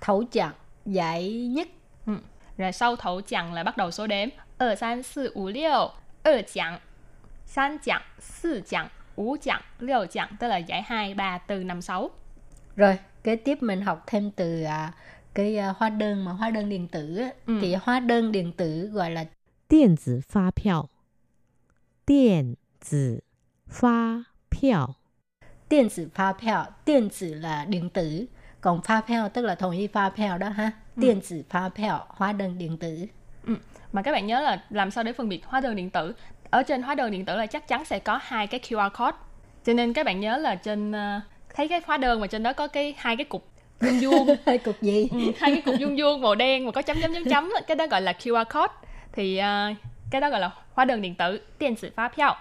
[0.00, 0.52] thấu chẳng
[0.86, 1.68] giải nhất
[2.58, 5.90] rồi sau 头讲 là bắt đầu số đếm ở san sư ủ liêu
[6.22, 6.42] ở
[10.40, 12.10] tức là giải hai ba từ năm sáu。
[12.76, 14.92] Rồi kế tiếp mình học thêm từ à,
[15.34, 17.58] cái à, hóa đơn mà hóa đơn điện tử ừ.
[17.60, 19.24] thì hóa đơn điện tử gọi là
[19.68, 20.88] điện tử phát phiếu
[22.06, 22.54] điện
[22.90, 23.20] tử
[23.68, 24.86] phát phiếu
[25.70, 28.26] điện tử phát phiếu điện tử là điện tử
[28.60, 31.98] còn phát phiếu tức là thống y phát phiếu đó ha điện tử pha peo
[32.08, 33.06] hóa đơn điện tử.
[33.92, 36.14] Mà các bạn nhớ là làm sao để phân biệt hóa đơn điện tử?
[36.50, 39.18] Ở trên hóa đơn điện tử là chắc chắn sẽ có hai cái QR code.
[39.64, 41.20] Cho nên các bạn nhớ là trên ờ,
[41.54, 43.48] thấy cái hóa đơn mà trên đó có cái hai cái cục
[43.80, 44.36] vuông vuông.
[44.46, 45.08] Hai cục gì?
[45.12, 47.76] Ừ, hai cái cục vuông vuông màu đen mà có chấm chấm chấm chấm cái
[47.76, 48.74] đó gọi là QR code.
[49.12, 49.72] Thì ờ,
[50.10, 52.34] cái đó gọi là hóa đơn điện tử tiền sử phát 票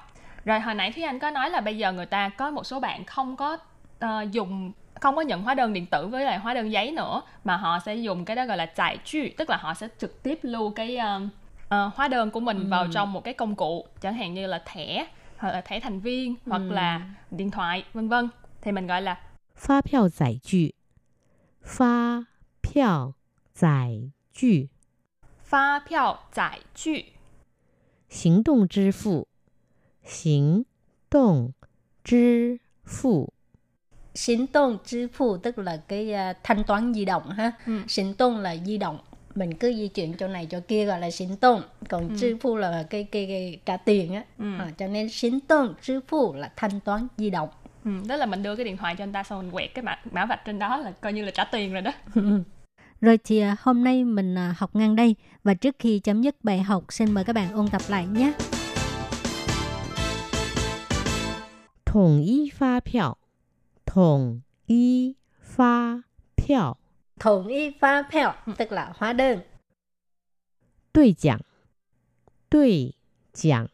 [0.46, 2.80] rồi hồi nãy Thúy Anh có nói là bây giờ người ta có một số
[2.80, 3.58] bạn không có
[4.00, 4.72] ờ, dùng
[5.05, 7.79] không có nhận hóa đơn điện tử với lại hóa đơn giấy nữa mà họ
[7.87, 10.71] sẽ dùng cái đó gọi là giải trừ tức là họ sẽ trực tiếp lưu
[10.71, 11.21] cái ờ,
[11.69, 14.63] ờ, hóa đơn của mình vào trong một cái công cụ chẳng hạn như là
[14.67, 15.07] thẻ
[15.37, 18.29] hoặc là thẻ thành viên hoặc là điện thoại vân vân
[18.63, 19.17] thì mình gọi là
[19.57, 20.75] 发票载具，
[21.63, 22.27] 发
[22.63, 23.15] 票
[23.55, 24.69] 载具，
[25.45, 27.03] pha票giải trừ
[28.09, 29.27] 行动支付，
[30.03, 30.65] 行
[31.11, 31.53] 动
[32.03, 33.29] 支付，
[34.15, 37.53] Xin tôn支付tức là cái à, thanh toán di động ha.
[37.67, 37.73] Ừ.
[37.89, 38.99] Xin tôn là di động.
[39.35, 41.63] Mình cứ di chuyển chỗ này chỗ kia gọi là xin tôn.
[41.89, 44.25] Còn Ừ.支付là cái, cái, cái trả tiền á.
[44.59, 47.49] À, cho nên xin tôn支付là thanh toán di động.
[47.85, 49.83] ừ, đó là mình đưa cái điện thoại cho anh ta xong mình quẹt cái
[49.83, 51.93] mã, mã vạch trên đó là coi như là trả tiền rồi đó
[53.01, 56.37] Rồi thì à, hôm nay mình à, học ngang đây và trước khi chấm dứt
[56.43, 58.33] bài học xin mời các bạn ôn tập lại nhé.
[63.85, 66.03] 统一发
[66.37, 66.79] 票，
[67.19, 69.43] 统一发票， Thuận y pha phèo tức là hóa đơn.
[70.93, 71.41] 兑奖，
[72.49, 72.95] 兑
[73.33, 73.69] 奖，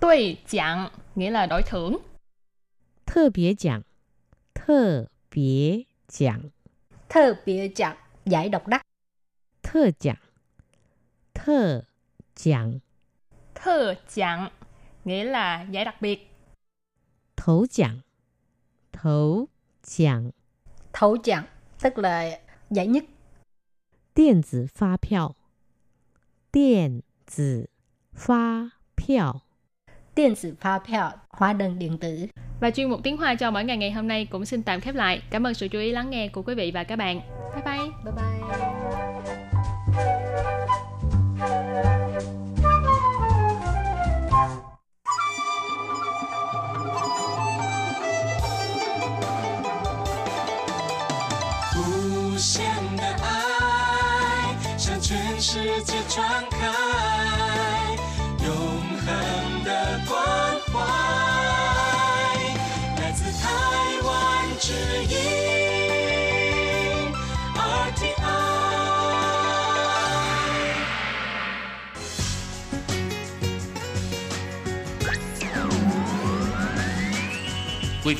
[0.00, 1.96] tùy chẳng nghĩa là đổi thưởng
[3.06, 3.82] 特别奖，
[4.54, 6.50] 特别奖，
[7.08, 8.86] Thơ bịa chặng giải độc đắc.
[9.62, 10.16] 特奖，
[11.34, 11.82] 特
[12.34, 12.80] 奖，
[13.54, 14.50] thơ chẳng
[15.04, 16.30] nghĩa là giải đặc biệt
[17.36, 18.00] 头奖，
[18.94, 19.48] 头
[19.82, 20.30] 奖，
[20.92, 21.44] Thấu chặng
[21.80, 22.38] tức là
[22.70, 23.04] giải nhất.
[24.14, 25.34] 电子发票，
[26.52, 27.68] 电子
[28.12, 29.42] 发票，
[30.14, 32.26] Tiền sử pha phèo hóa đơn điện tử.
[32.60, 34.94] Và chuyên mục tiếng Hoa cho mỗi ngày ngày hôm nay cũng xin tạm khép
[34.94, 35.22] lại.
[35.30, 37.20] Cảm ơn sự chú ý lắng nghe của quý vị và các bạn.
[37.54, 37.90] Bye bye.
[38.04, 38.73] Bye bye.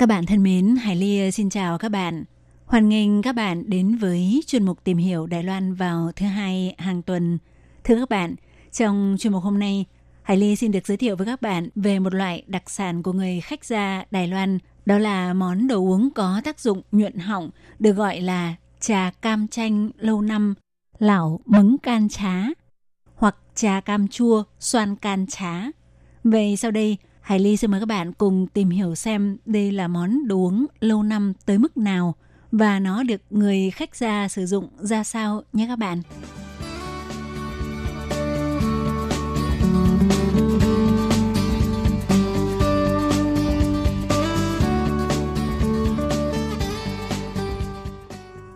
[0.00, 2.24] Các bạn thân mến, Hải Ly ờ, xin chào các bạn.
[2.66, 6.74] Hoan nghênh các bạn đến với chuyên mục tìm hiểu Đài Loan vào thứ hai
[6.78, 7.38] hàng tuần.
[7.84, 8.34] Thưa các bạn,
[8.72, 9.84] trong chuyên mục hôm nay,
[10.22, 13.12] Hải Ly xin được giới thiệu với các bạn về một loại đặc sản của
[13.12, 17.50] người khách gia Đài Loan, đó là món đồ uống có tác dụng nhuận họng,
[17.78, 20.54] được gọi là trà cam chanh lâu năm,
[20.98, 22.34] lão mứng can trá,
[23.14, 25.54] hoặc trà cam chua xoan can trá.
[26.24, 29.88] Vậy sau đây, Hải Ly xin mời các bạn cùng tìm hiểu xem đây là
[29.88, 32.14] món đồ uống lâu năm tới mức nào
[32.52, 36.02] và nó được người khách gia sử dụng ra sao nhé các bạn.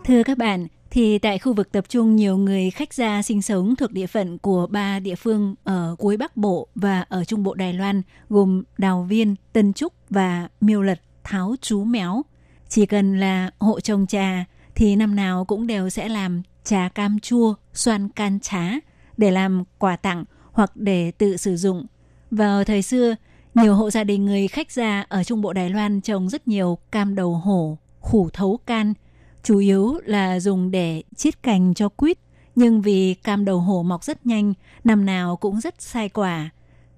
[0.03, 3.75] Thưa các bạn, thì tại khu vực tập trung nhiều người khách gia sinh sống
[3.75, 7.53] thuộc địa phận của ba địa phương ở cuối Bắc Bộ và ở Trung Bộ
[7.53, 12.21] Đài Loan gồm Đào Viên, Tân Trúc và Miêu Lật, Tháo Chú Méo.
[12.69, 17.19] Chỉ cần là hộ trồng trà thì năm nào cũng đều sẽ làm trà cam
[17.19, 18.71] chua, xoan can trá
[19.17, 21.85] để làm quà tặng hoặc để tự sử dụng.
[22.31, 23.15] Vào thời xưa,
[23.55, 26.77] nhiều hộ gia đình người khách gia ở Trung Bộ Đài Loan trồng rất nhiều
[26.91, 28.93] cam đầu hổ, khủ thấu can–
[29.45, 32.17] chủ yếu là dùng để chiết cành cho quýt,
[32.55, 34.53] nhưng vì cam đầu hổ mọc rất nhanh,
[34.83, 36.49] năm nào cũng rất sai quả.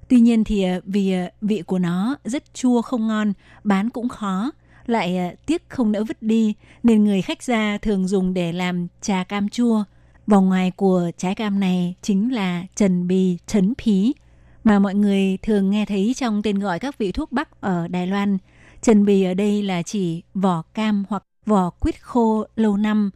[0.10, 3.34] Tuy nhiên thì à, vì à, vị của nó rất chua không ngon,
[3.64, 4.52] bán cũng khó,
[4.86, 8.88] lại à, tiếc không nỡ vứt đi, nên người khách gia thường dùng để làm
[9.02, 9.84] trà cam chua.
[10.28, 14.14] Vòng ngoài của trái cam này chính là trần bì, trấn phí,
[14.64, 18.08] mà mọi người thường nghe thấy trong tên gọi các vị thuốc bắc ở Đài
[18.08, 18.38] Loan.
[18.82, 23.10] Trần bì ở đây là chỉ vỏ cam hoặc vỏ quýt khô lâu năm.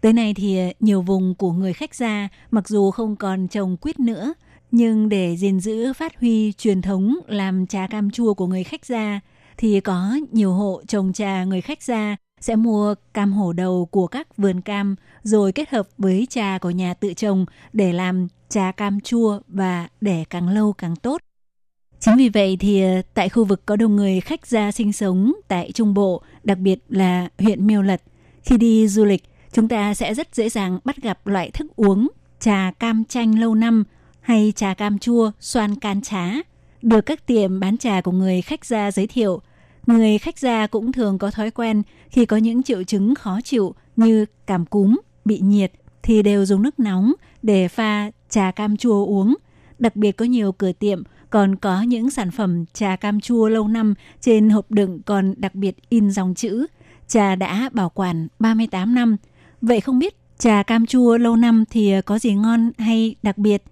[0.00, 3.76] Tới nay thì ờ, nhiều vùng của người khách gia mặc dù không còn trồng
[3.76, 4.34] quýt nữa,
[4.70, 8.86] nhưng để gìn giữ phát huy truyền thống làm trà cam chua của người khách
[8.86, 9.20] gia
[9.56, 14.06] thì có nhiều hộ trồng trà người khách gia sẽ mua cam hổ đầu của
[14.06, 18.72] các vườn cam rồi kết hợp với trà của nhà tự trồng để làm trà
[18.72, 21.22] cam chua và để càng lâu càng tốt.
[22.00, 25.32] Chính vì vậy thì ờ, tại khu vực có đông người khách gia sinh sống
[25.48, 28.02] tại Trung Bộ, đặc biệt là huyện Miêu Lật,
[28.42, 32.08] khi đi du lịch, chúng ta sẽ rất dễ dàng bắt gặp loại thức uống
[32.40, 33.84] trà cam chanh lâu năm
[34.20, 36.30] hay trà cam chua xoan can trá,
[36.82, 39.40] được các tiệm bán trà của người khách gia giới thiệu.
[39.86, 43.74] Người khách gia cũng thường có thói quen khi có những triệu chứng khó chịu
[43.96, 49.04] như cảm cúm, bị nhiệt thì đều dùng nước nóng để pha trà cam chua
[49.04, 49.34] uống.
[49.78, 51.02] Đặc biệt có nhiều cửa tiệm
[51.36, 55.54] còn có những sản phẩm trà cam chua lâu năm trên hộp đựng còn đặc
[55.54, 56.66] biệt in dòng chữ
[57.08, 59.16] trà đã bảo quản 38 năm.
[59.60, 63.62] Vậy không biết trà cam chua lâu năm thì có gì ngon hay đặc biệt?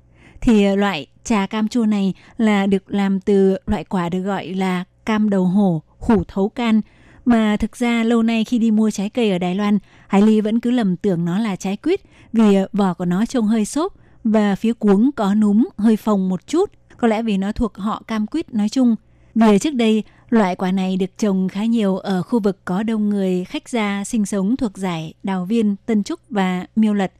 [0.40, 4.84] Thì loại trà cam chua này là được làm từ loại quả được gọi là
[5.06, 6.80] cam đầu hổ, hủ thấu can.
[7.24, 10.40] Mà thực ra lâu nay khi đi mua trái cây ở Đài Loan, Hải Ly
[10.40, 12.00] vẫn cứ lầm tưởng nó là trái quýt
[12.32, 13.94] vì vỏ của nó trông hơi xốp
[14.24, 16.70] và phía cuống có núm hơi phồng một chút–
[17.04, 18.96] có lẽ vì nó thuộc họ cam quýt nói chung.
[19.34, 23.08] Vì trước đây, loại quả này được trồng khá nhiều ở khu vực có đông
[23.08, 27.12] người khách gia sinh sống thuộc giải Đào Viên, Tân Trúc và Miêu Lật.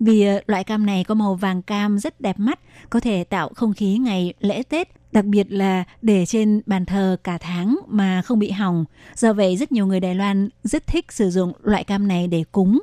[0.00, 2.60] Vì ờ, loại cam này có màu vàng cam rất đẹp mắt,
[2.90, 7.16] có thể tạo không khí ngày lễ Tết, đặc biệt là để trên bàn thờ
[7.24, 8.84] cả tháng mà không bị hỏng.
[9.14, 12.44] Do vậy, rất nhiều người Đài Loan rất thích sử dụng loại cam này để
[12.52, 12.80] cúng.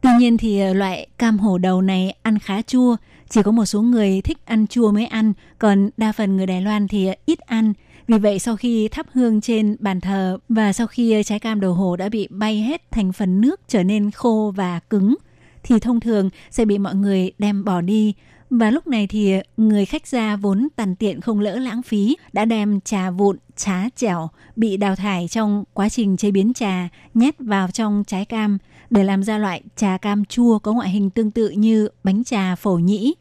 [0.00, 2.96] Tuy nhiên thì ờ, loại cam hổ đầu này ăn khá chua,
[3.30, 6.62] chỉ có một số người thích ăn chua mới ăn, còn đa phần người Đài
[6.62, 7.72] Loan thì ít ăn.
[8.08, 11.74] Vì vậy sau khi thắp hương trên bàn thờ và sau khi trái cam đầu
[11.74, 15.14] hồ đã bị bay hết thành phần nước trở nên khô và cứng,
[15.62, 18.14] thì thông thường sẽ bị mọi người đem bỏ đi.
[18.50, 22.44] Và lúc này thì người khách gia vốn tàn tiện không lỡ lãng phí đã
[22.44, 27.34] đem trà vụn, trá chẻo bị đào thải trong quá trình chế biến trà nhét
[27.38, 28.58] vào trong trái cam
[28.90, 32.54] để làm ra loại trà cam chua có ngoại hình tương tự như bánh trà
[32.54, 33.14] phổ nhĩ.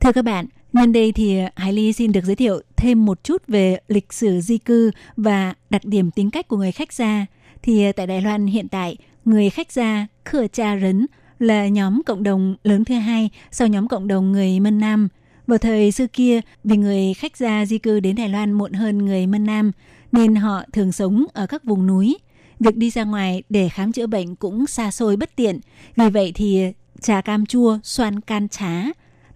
[0.00, 3.42] Thưa các bạn, nhân đây thì Hải Ly xin được giới thiệu thêm một chút
[3.48, 7.26] về lịch sử di cư và đặc điểm tính cách của người khách gia.
[7.62, 11.06] Thì tại Đài Loan hiện tại, người khách gia Khmer Cha Rấn
[11.38, 15.08] là nhóm cộng đồng lớn thứ hai sau nhóm cộng đồng người Mân Nam.
[15.46, 18.98] Vào thời xưa kia, vì người khách gia di cư đến Đài Loan muộn hơn
[18.98, 19.72] người Mân Nam,
[20.12, 22.18] nên họ thường sống ở các vùng núi.
[22.60, 25.60] Việc đi ra ngoài để khám chữa bệnh cũng xa xôi bất tiện.
[25.96, 28.72] Vì vậy thì trà cam chua, xoan can trá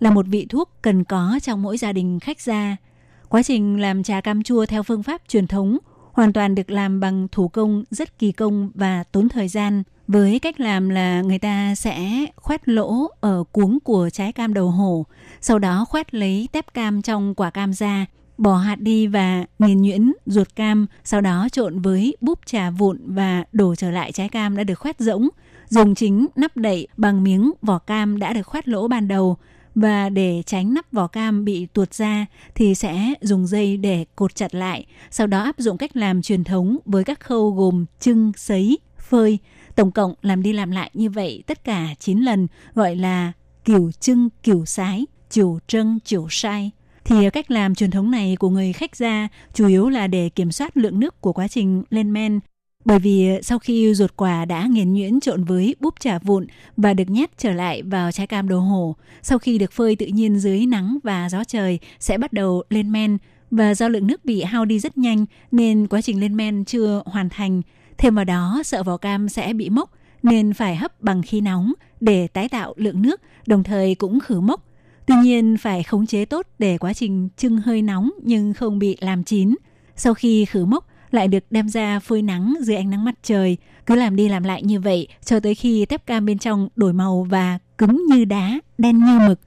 [0.01, 2.77] là một vị thuốc cần có trong mỗi gia đình khách gia.
[3.29, 5.79] Quá trình làm trà cam chua theo phương pháp truyền thống
[6.13, 9.83] hoàn toàn được làm bằng thủ công rất kỳ công và tốn thời gian.
[10.09, 14.71] Với cách làm là người ta sẽ khoét lỗ ở cuống của trái cam đầu
[14.71, 15.07] hổ,
[15.41, 18.07] sau đó khoét lấy tép cam trong quả cam ra,
[18.39, 22.99] bỏ hạt đi và nghiền nhuyễn ruột cam, sau đó trộn với búp trà vụn
[23.07, 25.29] và đổ trở lại trái cam đã được khoét rỗng.
[25.69, 29.37] Dùng chính nắp đậy bằng miếng vỏ cam đã được khoét lỗ ban đầu
[29.75, 34.35] và để tránh nắp vỏ cam bị tuột ra thì sẽ dùng dây để cột
[34.35, 34.87] chặt lại.
[35.11, 39.39] Sau đó áp dụng cách làm truyền thống với các khâu gồm trưng, sấy, phơi.
[39.77, 43.33] Tổng cộng làm đi làm lại như vậy tất cả 9 lần gọi là
[43.65, 46.71] kiểu trưng, kiểu sái, chiều trưng, chiều sai.
[47.05, 50.53] Thì cách làm truyền thống này của người khách gia chủ yếu là để kiểm
[50.53, 52.41] soát lượng nước của quá trình lên men
[52.85, 56.47] bởi vì sau khi ruột quả đã nghiền nhuyễn trộn với búp trà vụn
[56.77, 60.07] và được nhét trở lại vào trái cam đồ hổ, sau khi được phơi tự
[60.07, 63.19] nhiên dưới nắng và gió trời sẽ bắt đầu lên men
[63.51, 67.03] và do lượng nước bị hao đi rất nhanh nên quá trình lên men chưa
[67.07, 67.63] hoàn thành.
[67.99, 69.91] Thêm vào đó sợ vỏ cam sẽ bị mốc
[70.23, 74.41] nên phải hấp bằng khí nóng để tái tạo lượng nước, đồng thời cũng khử
[74.41, 74.65] mốc.
[75.07, 78.97] Tuy nhiên phải khống chế tốt để quá trình trưng hơi nóng nhưng không bị
[79.01, 79.55] làm chín.
[79.97, 83.57] Sau khi khử mốc, lại được đem ra phơi nắng dưới ánh nắng mặt trời.
[83.87, 86.93] Cứ làm đi làm lại như vậy cho tới khi tép cam bên trong đổi
[86.93, 89.41] màu và cứng như đá, đen như mực.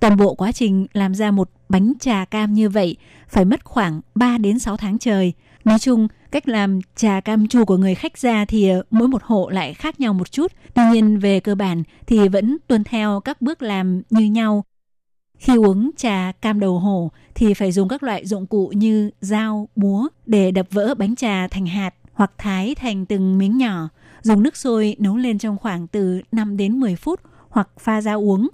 [0.00, 2.96] Toàn bộ quá trình làm ra một bánh trà cam như vậy
[3.28, 5.32] phải mất khoảng 3 đến 6 tháng trời.
[5.64, 9.22] Nói chung, cách làm trà cam chua của người khách ra thì ờ, mỗi một
[9.22, 10.52] hộ lại khác nhau một chút.
[10.74, 14.64] Tuy nhiên về cơ bản thì vẫn tuân theo các bước làm như nhau.
[15.42, 19.68] Khi uống trà cam đầu hổ thì phải dùng các loại dụng cụ như dao,
[19.76, 23.88] búa để đập vỡ bánh trà thành hạt hoặc thái thành từng miếng nhỏ.
[24.22, 28.12] Dùng nước sôi nấu lên trong khoảng từ 5 đến 10 phút hoặc pha ra
[28.12, 28.48] uống.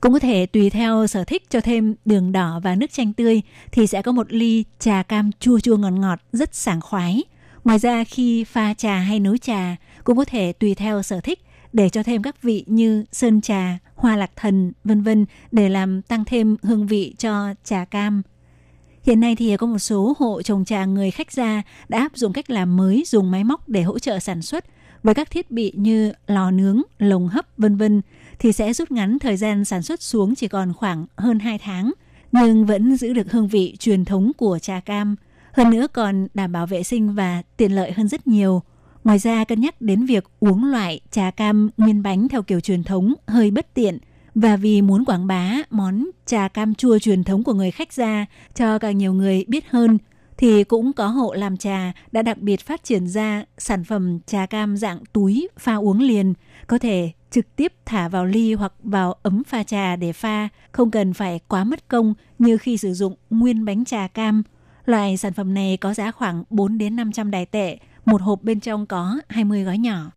[0.00, 3.42] Cũng có thể tùy theo sở thích cho thêm đường đỏ và nước chanh tươi
[3.72, 7.22] thì sẽ có một ly trà cam chua chua ngọt ngọt rất sảng khoái.
[7.64, 11.40] Ngoài ra khi pha trà hay nấu trà cũng có thể tùy theo sở thích
[11.74, 16.02] để cho thêm các vị như sơn trà, hoa lạc thần, vân vân để làm
[16.02, 18.22] tăng thêm hương vị cho trà cam.
[19.02, 22.32] Hiện nay thì có một số hộ trồng trà người khách gia đã áp dụng
[22.32, 24.64] cách làm mới dùng máy móc để hỗ trợ sản xuất
[25.02, 28.02] với các thiết bị như lò nướng, lồng hấp vân vân
[28.38, 31.92] thì sẽ rút ngắn thời gian sản xuất xuống chỉ còn khoảng hơn 2 tháng
[32.32, 35.16] nhưng vẫn giữ được hương vị truyền thống của trà cam.
[35.52, 38.62] Hơn nữa còn đảm bảo vệ sinh và tiện lợi hơn rất nhiều.
[39.04, 42.84] Ngoài ra cân nhắc đến việc uống loại trà cam nguyên bánh theo kiểu truyền
[42.84, 43.98] thống hơi bất tiện
[44.34, 48.26] và vì muốn quảng bá món trà cam chua truyền thống của người khách gia
[48.54, 49.98] cho càng nhiều người biết hơn
[50.36, 54.46] thì cũng có hộ làm trà đã đặc biệt phát triển ra sản phẩm trà
[54.46, 56.34] cam dạng túi pha uống liền,
[56.66, 60.90] có thể trực tiếp thả vào ly hoặc vào ấm pha trà để pha, không
[60.90, 64.42] cần phải quá mất công như khi sử dụng nguyên bánh trà cam.
[64.84, 68.60] Loại sản phẩm này có giá khoảng 4 đến 500 đài tệ, một hộp bên
[68.60, 70.10] trong có 20 gói nhỏ.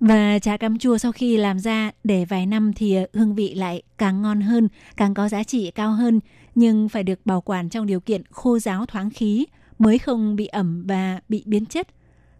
[0.00, 3.82] Và trà cam chua sau khi làm ra để vài năm thì hương vị lại
[3.98, 6.20] càng ngon hơn, càng có giá trị cao hơn,
[6.54, 9.46] nhưng phải được bảo quản trong điều kiện khô ráo thoáng khí
[9.78, 11.88] mới không bị ẩm và bị biến chất.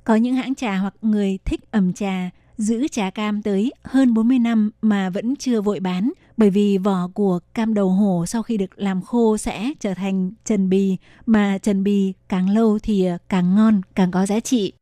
[0.04, 4.38] Có những hãng trà hoặc người thích ẩm trà giữ trà cam tới hơn 40
[4.38, 8.56] năm mà vẫn chưa vội bán bởi vì vỏ của cam đầu hổ sau khi
[8.56, 13.54] được làm khô sẽ trở thành trần bì mà trần bì càng lâu thì càng
[13.54, 14.72] ngon, càng có giá trị.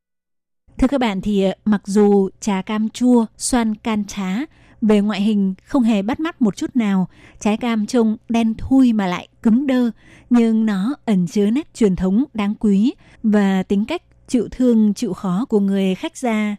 [0.78, 4.36] Thưa các bạn thì ờ, mặc dù trà cam chua, xoan can trá
[4.82, 7.08] về ngoại hình không hề bắt mắt một chút nào,
[7.40, 9.90] trái cam trông đen thui mà lại cứng đơ,
[10.30, 15.12] nhưng nó ẩn chứa nét truyền thống đáng quý và tính cách chịu thương chịu
[15.12, 16.56] khó của người khách gia.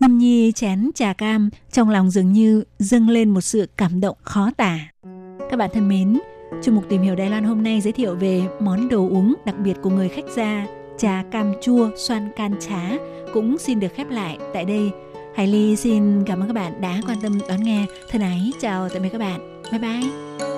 [0.00, 4.16] Nhâm Nhi chén trà cam, trong lòng dường như dâng lên một sự cảm động
[4.22, 4.78] khó tả.
[5.50, 6.18] Các bạn thân mến,
[6.62, 9.54] Chuyên mục tìm hiểu Đài Loan hôm nay giới thiệu về món đồ uống đặc
[9.64, 10.66] biệt của người khách gia,
[10.98, 12.80] trà cam chua xoan can trá
[13.32, 14.90] cũng xin được khép lại tại đây.
[15.34, 17.86] Hải Ly xin cảm ơn các bạn đã quan tâm đón nghe.
[18.08, 19.62] Thân ái, chào tạm biệt các bạn.
[19.70, 20.57] Bye bye.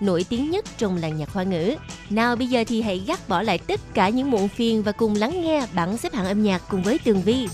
[0.00, 1.74] nổi tiếng nhất trong làng nhạc hoa ngữ.
[2.10, 5.14] Nào bây giờ thì hãy gác bỏ lại tất cả những muộn phiền và cùng
[5.14, 7.48] lắng nghe bảng xếp hạng âm nhạc cùng với Tường Vi.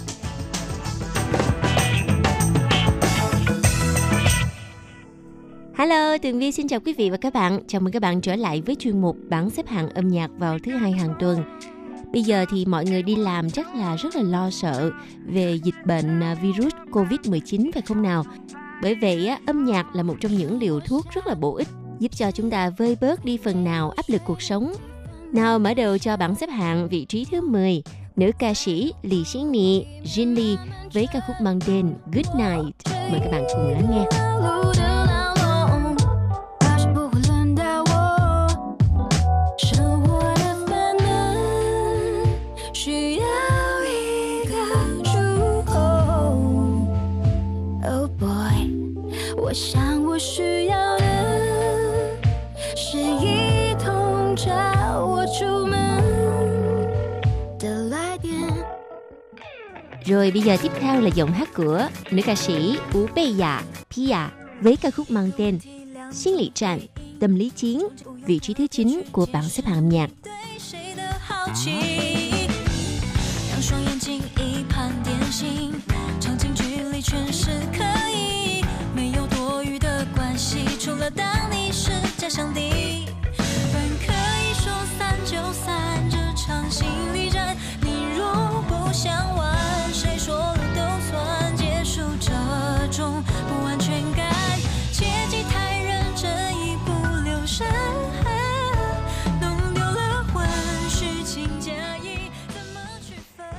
[5.75, 7.61] Hello, Tường Vi xin chào quý vị và các bạn.
[7.67, 10.59] Chào mừng các bạn trở lại với chuyên mục bảng xếp hạng âm nhạc vào
[10.59, 11.39] thứ hai hàng tuần.
[12.13, 14.91] Bây giờ thì mọi người đi làm chắc là rất là lo sợ
[15.27, 18.25] về dịch bệnh à, virus Covid-19 phải không nào?
[18.83, 21.69] Bởi vậy âm nhạc là một trong những liều thuốc rất là bổ ích
[21.99, 24.73] giúp cho chúng ta vơi bớt đi phần nào áp lực cuộc sống.
[25.33, 27.83] Nào mở đầu cho bảng xếp hạng vị trí thứ 10,
[28.17, 30.57] nữ ca sĩ Lý Xính Nị, Jin Lee
[30.93, 32.75] với ca khúc mang tên Good Night.
[33.11, 34.05] Mời các bạn cùng lắng nghe.
[47.87, 48.71] Oh boy,
[60.06, 63.64] Rồi bây giờ tiếp theo là giọng hát của nữ ca sĩ Ú Bê Dạ,
[63.96, 64.18] Pia
[64.62, 65.60] với ca khúc mang tên
[66.14, 66.80] Xin lý trạng,
[67.20, 67.88] tâm lý chiến,
[68.26, 70.10] vị trí thứ 9 của bảng xếp hạng âm nhạc.
[70.60, 71.72] 谁的好奇，
[73.50, 75.74] 两双眼睛一盘点心，
[76.20, 78.64] 长近距离全是可以，
[78.96, 83.06] 没有多余的关系，除了当你是假想敌。
[83.74, 89.56] 本可以说散就散这场心理战，你若不想玩，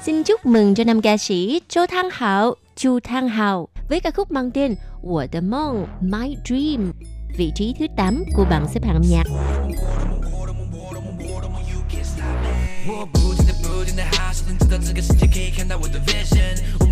[0.05, 4.11] Xin chúc mừng cho nam ca sĩ Châu Thăng Hảo, Chu Thăng Hào với ca
[4.11, 6.91] khúc mang tên What the Mong, My Dream,
[7.37, 9.23] vị trí thứ 8 của bảng xếp hạng âm nhạc.
[12.87, 16.84] We're in the house, and the cake, and that with the vision.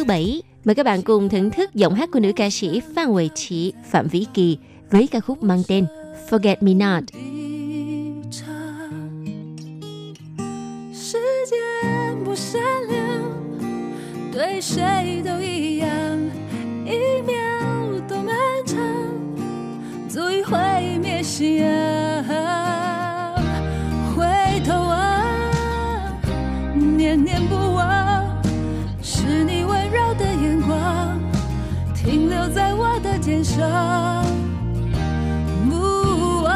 [0.00, 3.08] thứ 7, mời các bạn cùng thưởng thức giọng hát của nữ ca sĩ Phan
[3.08, 4.58] Huệ Chị, Phạm Vĩ Kỳ
[4.90, 5.86] với ca khúc mang tên
[6.30, 7.04] Forget Me Not.
[7.12, 8.46] 一场，
[10.92, 11.18] 时
[11.50, 13.22] 间不善良，
[14.32, 15.88] 对谁都一样，
[16.86, 17.34] 一秒
[18.08, 18.78] 都漫长，
[20.08, 20.58] 足以毁
[21.02, 22.09] 灭信仰。
[32.03, 34.25] 停留在我的肩上。
[35.69, 36.51] 不忘，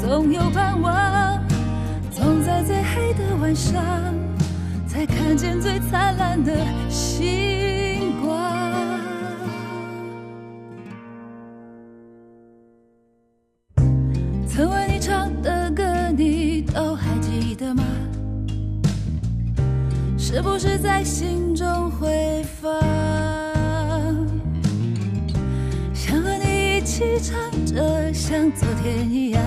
[0.00, 1.42] 总有盼望，
[2.10, 3.82] 总在最黑的晚上，
[4.86, 6.56] 才看见最灿烂的
[6.88, 7.49] 星
[20.32, 22.72] 是不是在心中回放？
[25.92, 29.42] 想和你一起唱着，像昨天一样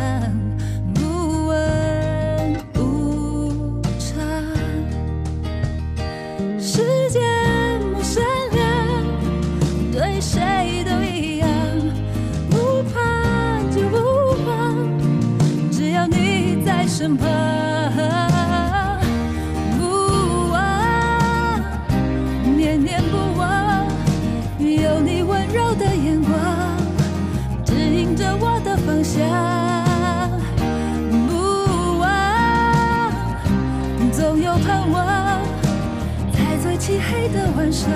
[37.82, 37.90] 的晚上，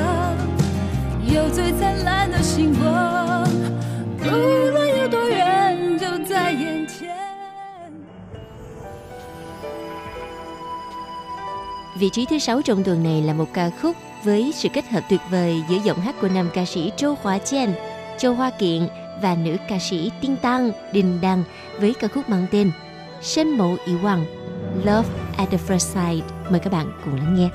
[1.25, 3.47] 有最灿烂的星光。
[4.19, 7.13] 无论有多远，就在眼前。
[11.97, 15.01] Vị trí thứ sáu trong tuần này là một ca khúc với sự kết hợp
[15.09, 17.75] tuyệt vời giữa giọng hát của nam ca sĩ Châu Hóa Chen,
[18.19, 18.89] Châu Hoa Kiện
[19.23, 21.45] và nữ ca sĩ Tinh Tăng Đình Đăng
[21.81, 22.71] với ca khúc mang tên
[23.21, 24.25] Sân mộ ý hoàng
[24.85, 26.25] Love at the First Sight.
[26.51, 27.49] Mời các bạn cùng lắng nghe.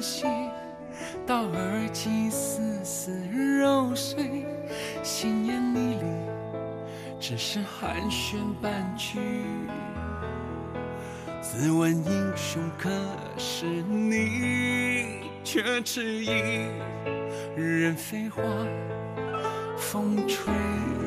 [0.00, 0.24] 般联系，
[1.26, 4.46] 到耳际丝丝揉碎，
[5.02, 9.20] 心眼迷离，只是寒暄半句。
[11.42, 12.90] 自问英雄，可
[13.36, 16.30] 是你却迟疑，
[17.54, 18.42] 任飞花
[19.76, 20.54] 风吹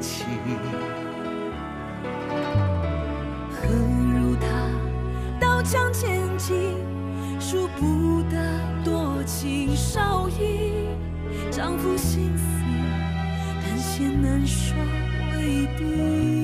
[0.01, 0.25] 起。
[3.49, 4.69] 何如他
[5.39, 6.75] 刀枪剑戟，
[7.39, 8.37] 数不得
[9.23, 10.87] 情少义。
[11.51, 12.43] 丈夫心死，
[13.61, 14.75] 但嫌难说
[15.35, 16.42] 未必。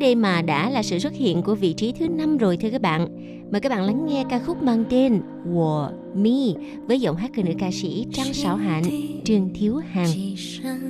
[0.00, 2.80] đây mà đã là sự xuất hiện của vị trí thứ năm rồi thưa các
[2.80, 3.08] bạn.
[3.52, 6.54] Mời các bạn lắng nghe ca khúc mang tên Wo Mi
[6.86, 8.84] với giọng hát của nữ ca sĩ Trang Sảo Hạnh,
[9.24, 10.06] Trương Thiếu Hằng.
[10.06, 10.80] 几声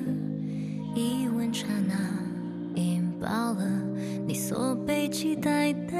[0.94, 1.94] 一吻刹那，
[2.74, 3.60] 引爆了
[4.26, 5.96] 你所被期待的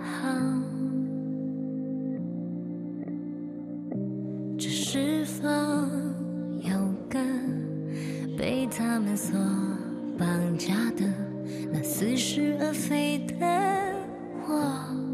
[0.00, 0.28] 好。
[4.58, 5.48] 这是否
[6.62, 6.74] 有
[7.10, 7.18] 个
[8.38, 9.36] 被他们所
[10.18, 11.04] 绑架的
[11.71, 13.45] 那似是而非的
[14.47, 15.08] 我？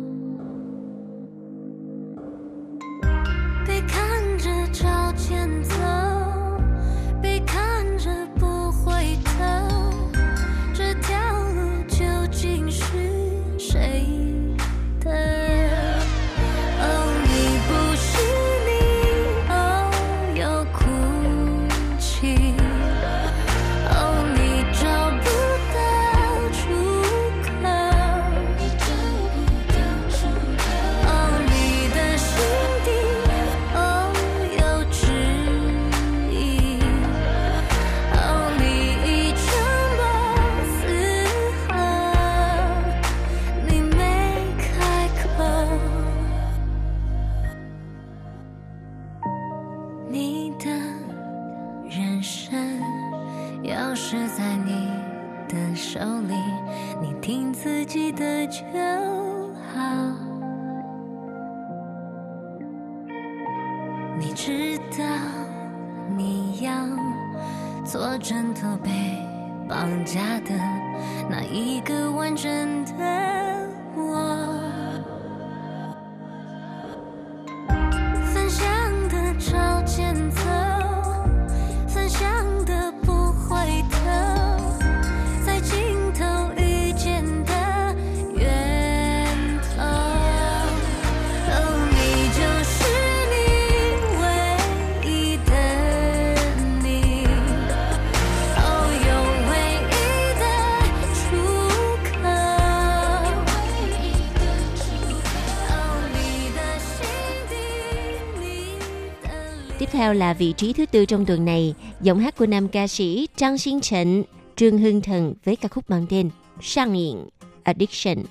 [109.84, 112.86] Tiếp theo là vị trí thứ tư trong tuần này, giọng hát của nam ca
[112.86, 114.24] sĩ Trang Sinh Trịnh,
[114.56, 116.30] Trương Hưng Thần với ca khúc mang tên
[116.60, 117.16] Sang Nghiện
[117.64, 118.24] Addiction.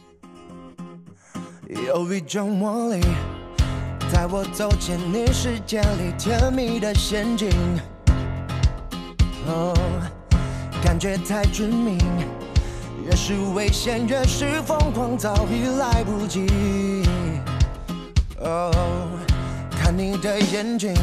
[1.88, 3.02] 有一种魔力，
[4.12, 7.50] 在我走进你世界里甜蜜的陷阱。
[9.48, 9.76] 哦，
[10.84, 11.98] 感觉太致命，
[13.06, 16.48] 越是危险越是疯狂，早已来不及。
[18.42, 18.72] 哦，
[19.72, 20.94] 看你的眼睛，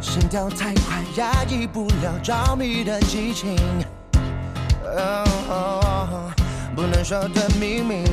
[0.00, 3.56] 心跳太快，压抑不了着迷的激情。
[6.74, 8.04] 不能说的秘密。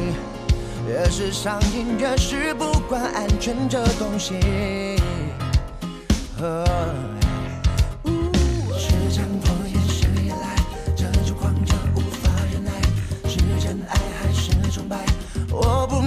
[0.87, 4.35] 越是上瘾，越是不管安全这东西。
[6.41, 6.65] 呃
[8.77, 10.55] 是强迫也是依赖，
[10.93, 12.71] 这种狂热无法忍耐，
[13.29, 15.05] 是真爱还是崇拜？
[15.49, 16.01] 我不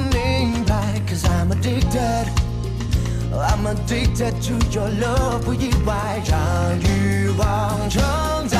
[3.38, 8.02] I'm addicted to your love，不意外，让欲望承
[8.48, 8.58] 载。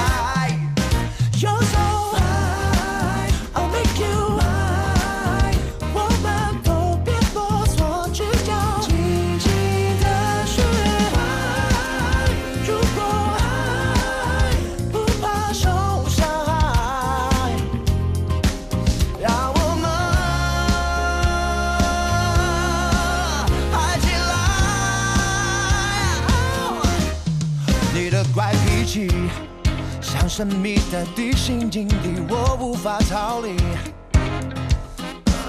[30.37, 33.57] 神秘的地心引力，我无法逃离。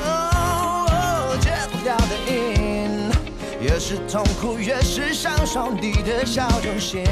[0.05, 3.11] 哦，戒不掉的瘾，
[3.61, 7.03] 越是痛苦越是享受你的小东西。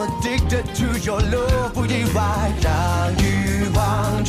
[0.00, 4.24] I'm addicted to your love，不意外，让欲望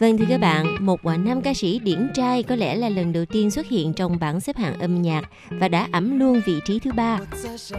[0.00, 3.12] Vâng thưa các bạn, một quả nam ca sĩ điển trai có lẽ là lần
[3.12, 6.60] đầu tiên xuất hiện trong bảng xếp hạng âm nhạc và đã ẩm luôn vị
[6.66, 7.18] trí thứ ba.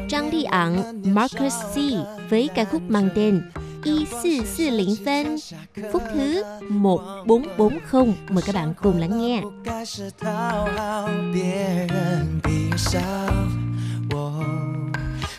[0.10, 1.78] Trang Đi Ẩn, Marcus C
[2.30, 3.42] với ca khúc mang tên
[3.84, 5.38] Y 440 phân,
[5.92, 8.14] phút thứ 1440.
[8.30, 9.42] Mời các bạn cùng lắng nghe.
[9.64, 10.30] 该是讨
[10.76, 13.48] 好别人，Be yourself。
[14.12, 14.44] 我，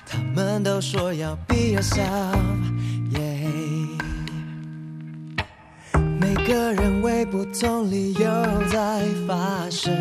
[0.06, 3.31] 他们都说要 Be yourself，yeah。
[6.23, 8.23] 每个人为不同理由
[8.71, 9.93] 在发生，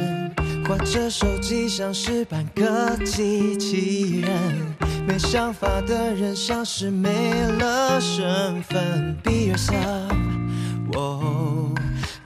[0.68, 4.30] 或者手机像是半个机器人，
[5.04, 10.14] 没想法的人像是没了身份，Be yourself。
[10.94, 11.74] 哦。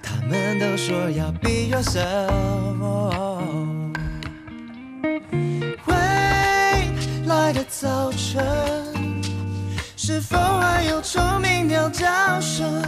[0.02, 2.76] 他们都说要 be yourself。
[5.86, 5.94] 未
[7.24, 8.44] 来的早晨，
[9.96, 12.04] 是否还有虫鸣鸟叫
[12.42, 12.82] 声？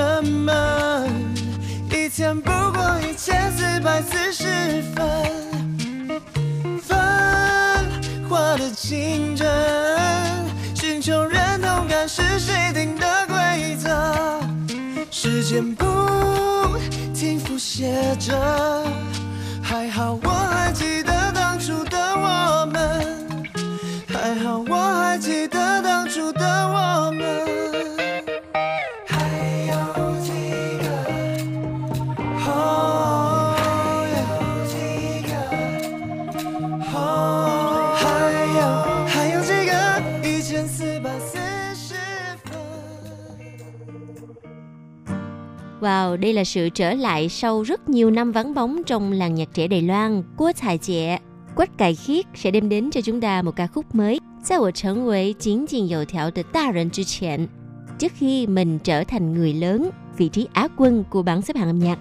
[0.00, 1.06] 什么，
[1.90, 4.44] 一天不过一千四百四十
[4.94, 5.04] 分。
[6.80, 6.98] 分
[8.26, 9.46] 化的竞争，
[10.74, 13.90] 寻求认同感是谁定的规则？
[15.10, 15.84] 时间不
[17.58, 18.34] 写着，
[19.62, 20.99] 还好我还记
[45.80, 49.48] Wow, đây là sự trở lại sau rất nhiều năm vắng bóng trong làng nhạc
[49.54, 51.18] trẻ Đài Loan của tài Trẻ.
[51.56, 54.20] Quách Cải Khiết sẽ đem đến cho chúng ta một ca khúc mới.
[54.48, 56.90] Tại tôi trở về chính trình dầu thảo từ ta rần
[57.98, 61.68] trước khi mình trở thành người lớn, vị trí á quân của bảng xếp hạng
[61.68, 61.98] âm nhạc.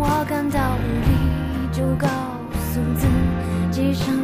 [0.00, 1.10] 我感到无力，
[1.72, 2.06] 就告
[2.70, 3.08] 诉自
[3.72, 4.14] 己深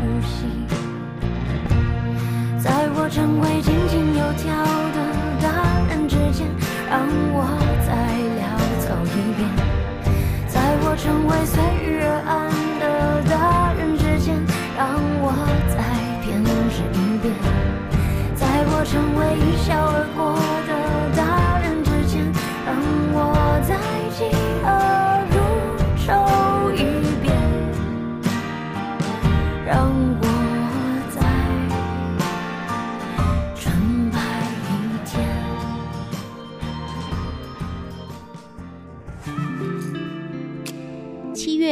[0.00, 0.48] 呼吸。
[2.58, 4.48] 在我成为井井有条
[4.96, 4.98] 的
[5.42, 5.52] 大
[5.90, 6.48] 人之前，
[6.88, 7.04] 让
[7.34, 7.44] 我
[7.84, 7.92] 再
[8.40, 8.40] 潦
[8.80, 9.44] 草一遍；
[10.48, 12.32] 在我成为随遇而安
[12.80, 14.40] 的大人之前，
[14.74, 14.88] 让
[15.20, 15.36] 我
[15.68, 15.76] 再
[16.24, 17.36] 偏执一遍；
[18.34, 20.72] 在我成为一笑而过的
[21.14, 22.24] 大人之前，
[22.64, 22.72] 让
[23.12, 23.76] 我再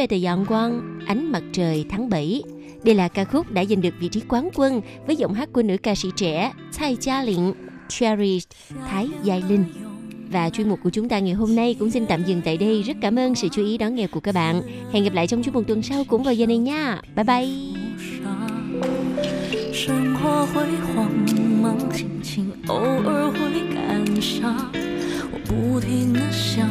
[0.00, 2.42] 月的阳光, ánh mặt trời tháng 7.
[2.82, 5.62] Đây là ca khúc đã giành được vị trí quán quân với giọng hát của
[5.62, 7.52] nữ ca sĩ trẻ Tsai Gia Lịnh,
[7.88, 8.48] Cherished,
[8.88, 9.64] Thái Giai Linh.
[10.30, 12.82] Và chuyên mục của chúng ta ngày hôm nay cũng xin tạm dừng tại đây.
[12.82, 14.62] Rất cảm ơn sự chú ý đón nghe của các bạn.
[14.92, 17.00] Hẹn gặp lại trong chuyên mục tuần sau cũng vào giờ này nha.
[17.16, 17.48] Bye bye.
[19.72, 21.10] 生活会慌
[21.62, 23.38] 忙，心情偶尔会
[23.74, 24.56] 感伤。
[25.32, 26.66] 我不停的想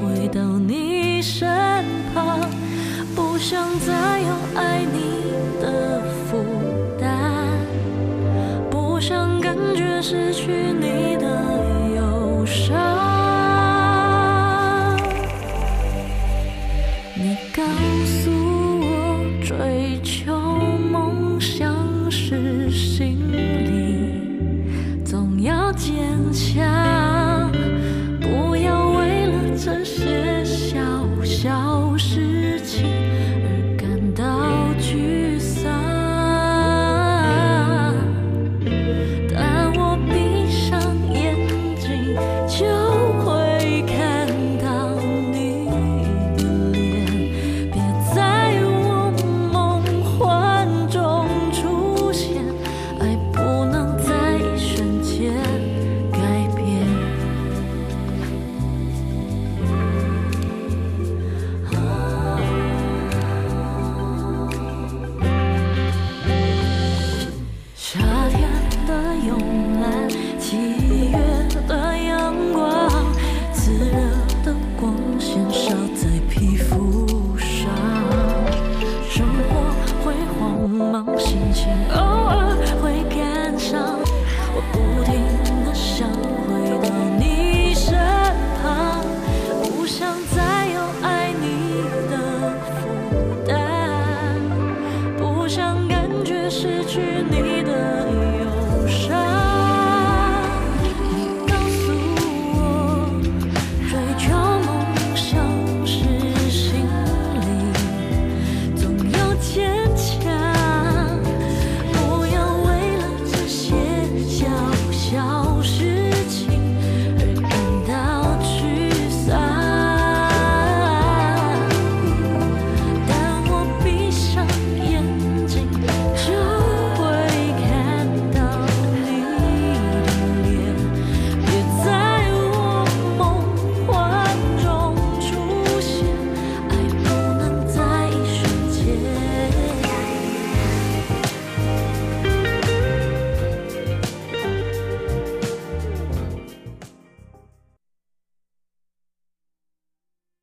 [0.00, 1.84] 回到你身
[2.14, 2.48] 旁，
[3.19, 6.41] 不想再有爱你的负
[6.97, 7.09] 担，
[8.69, 11.25] 不想感觉失去你的
[11.97, 13.08] 忧伤。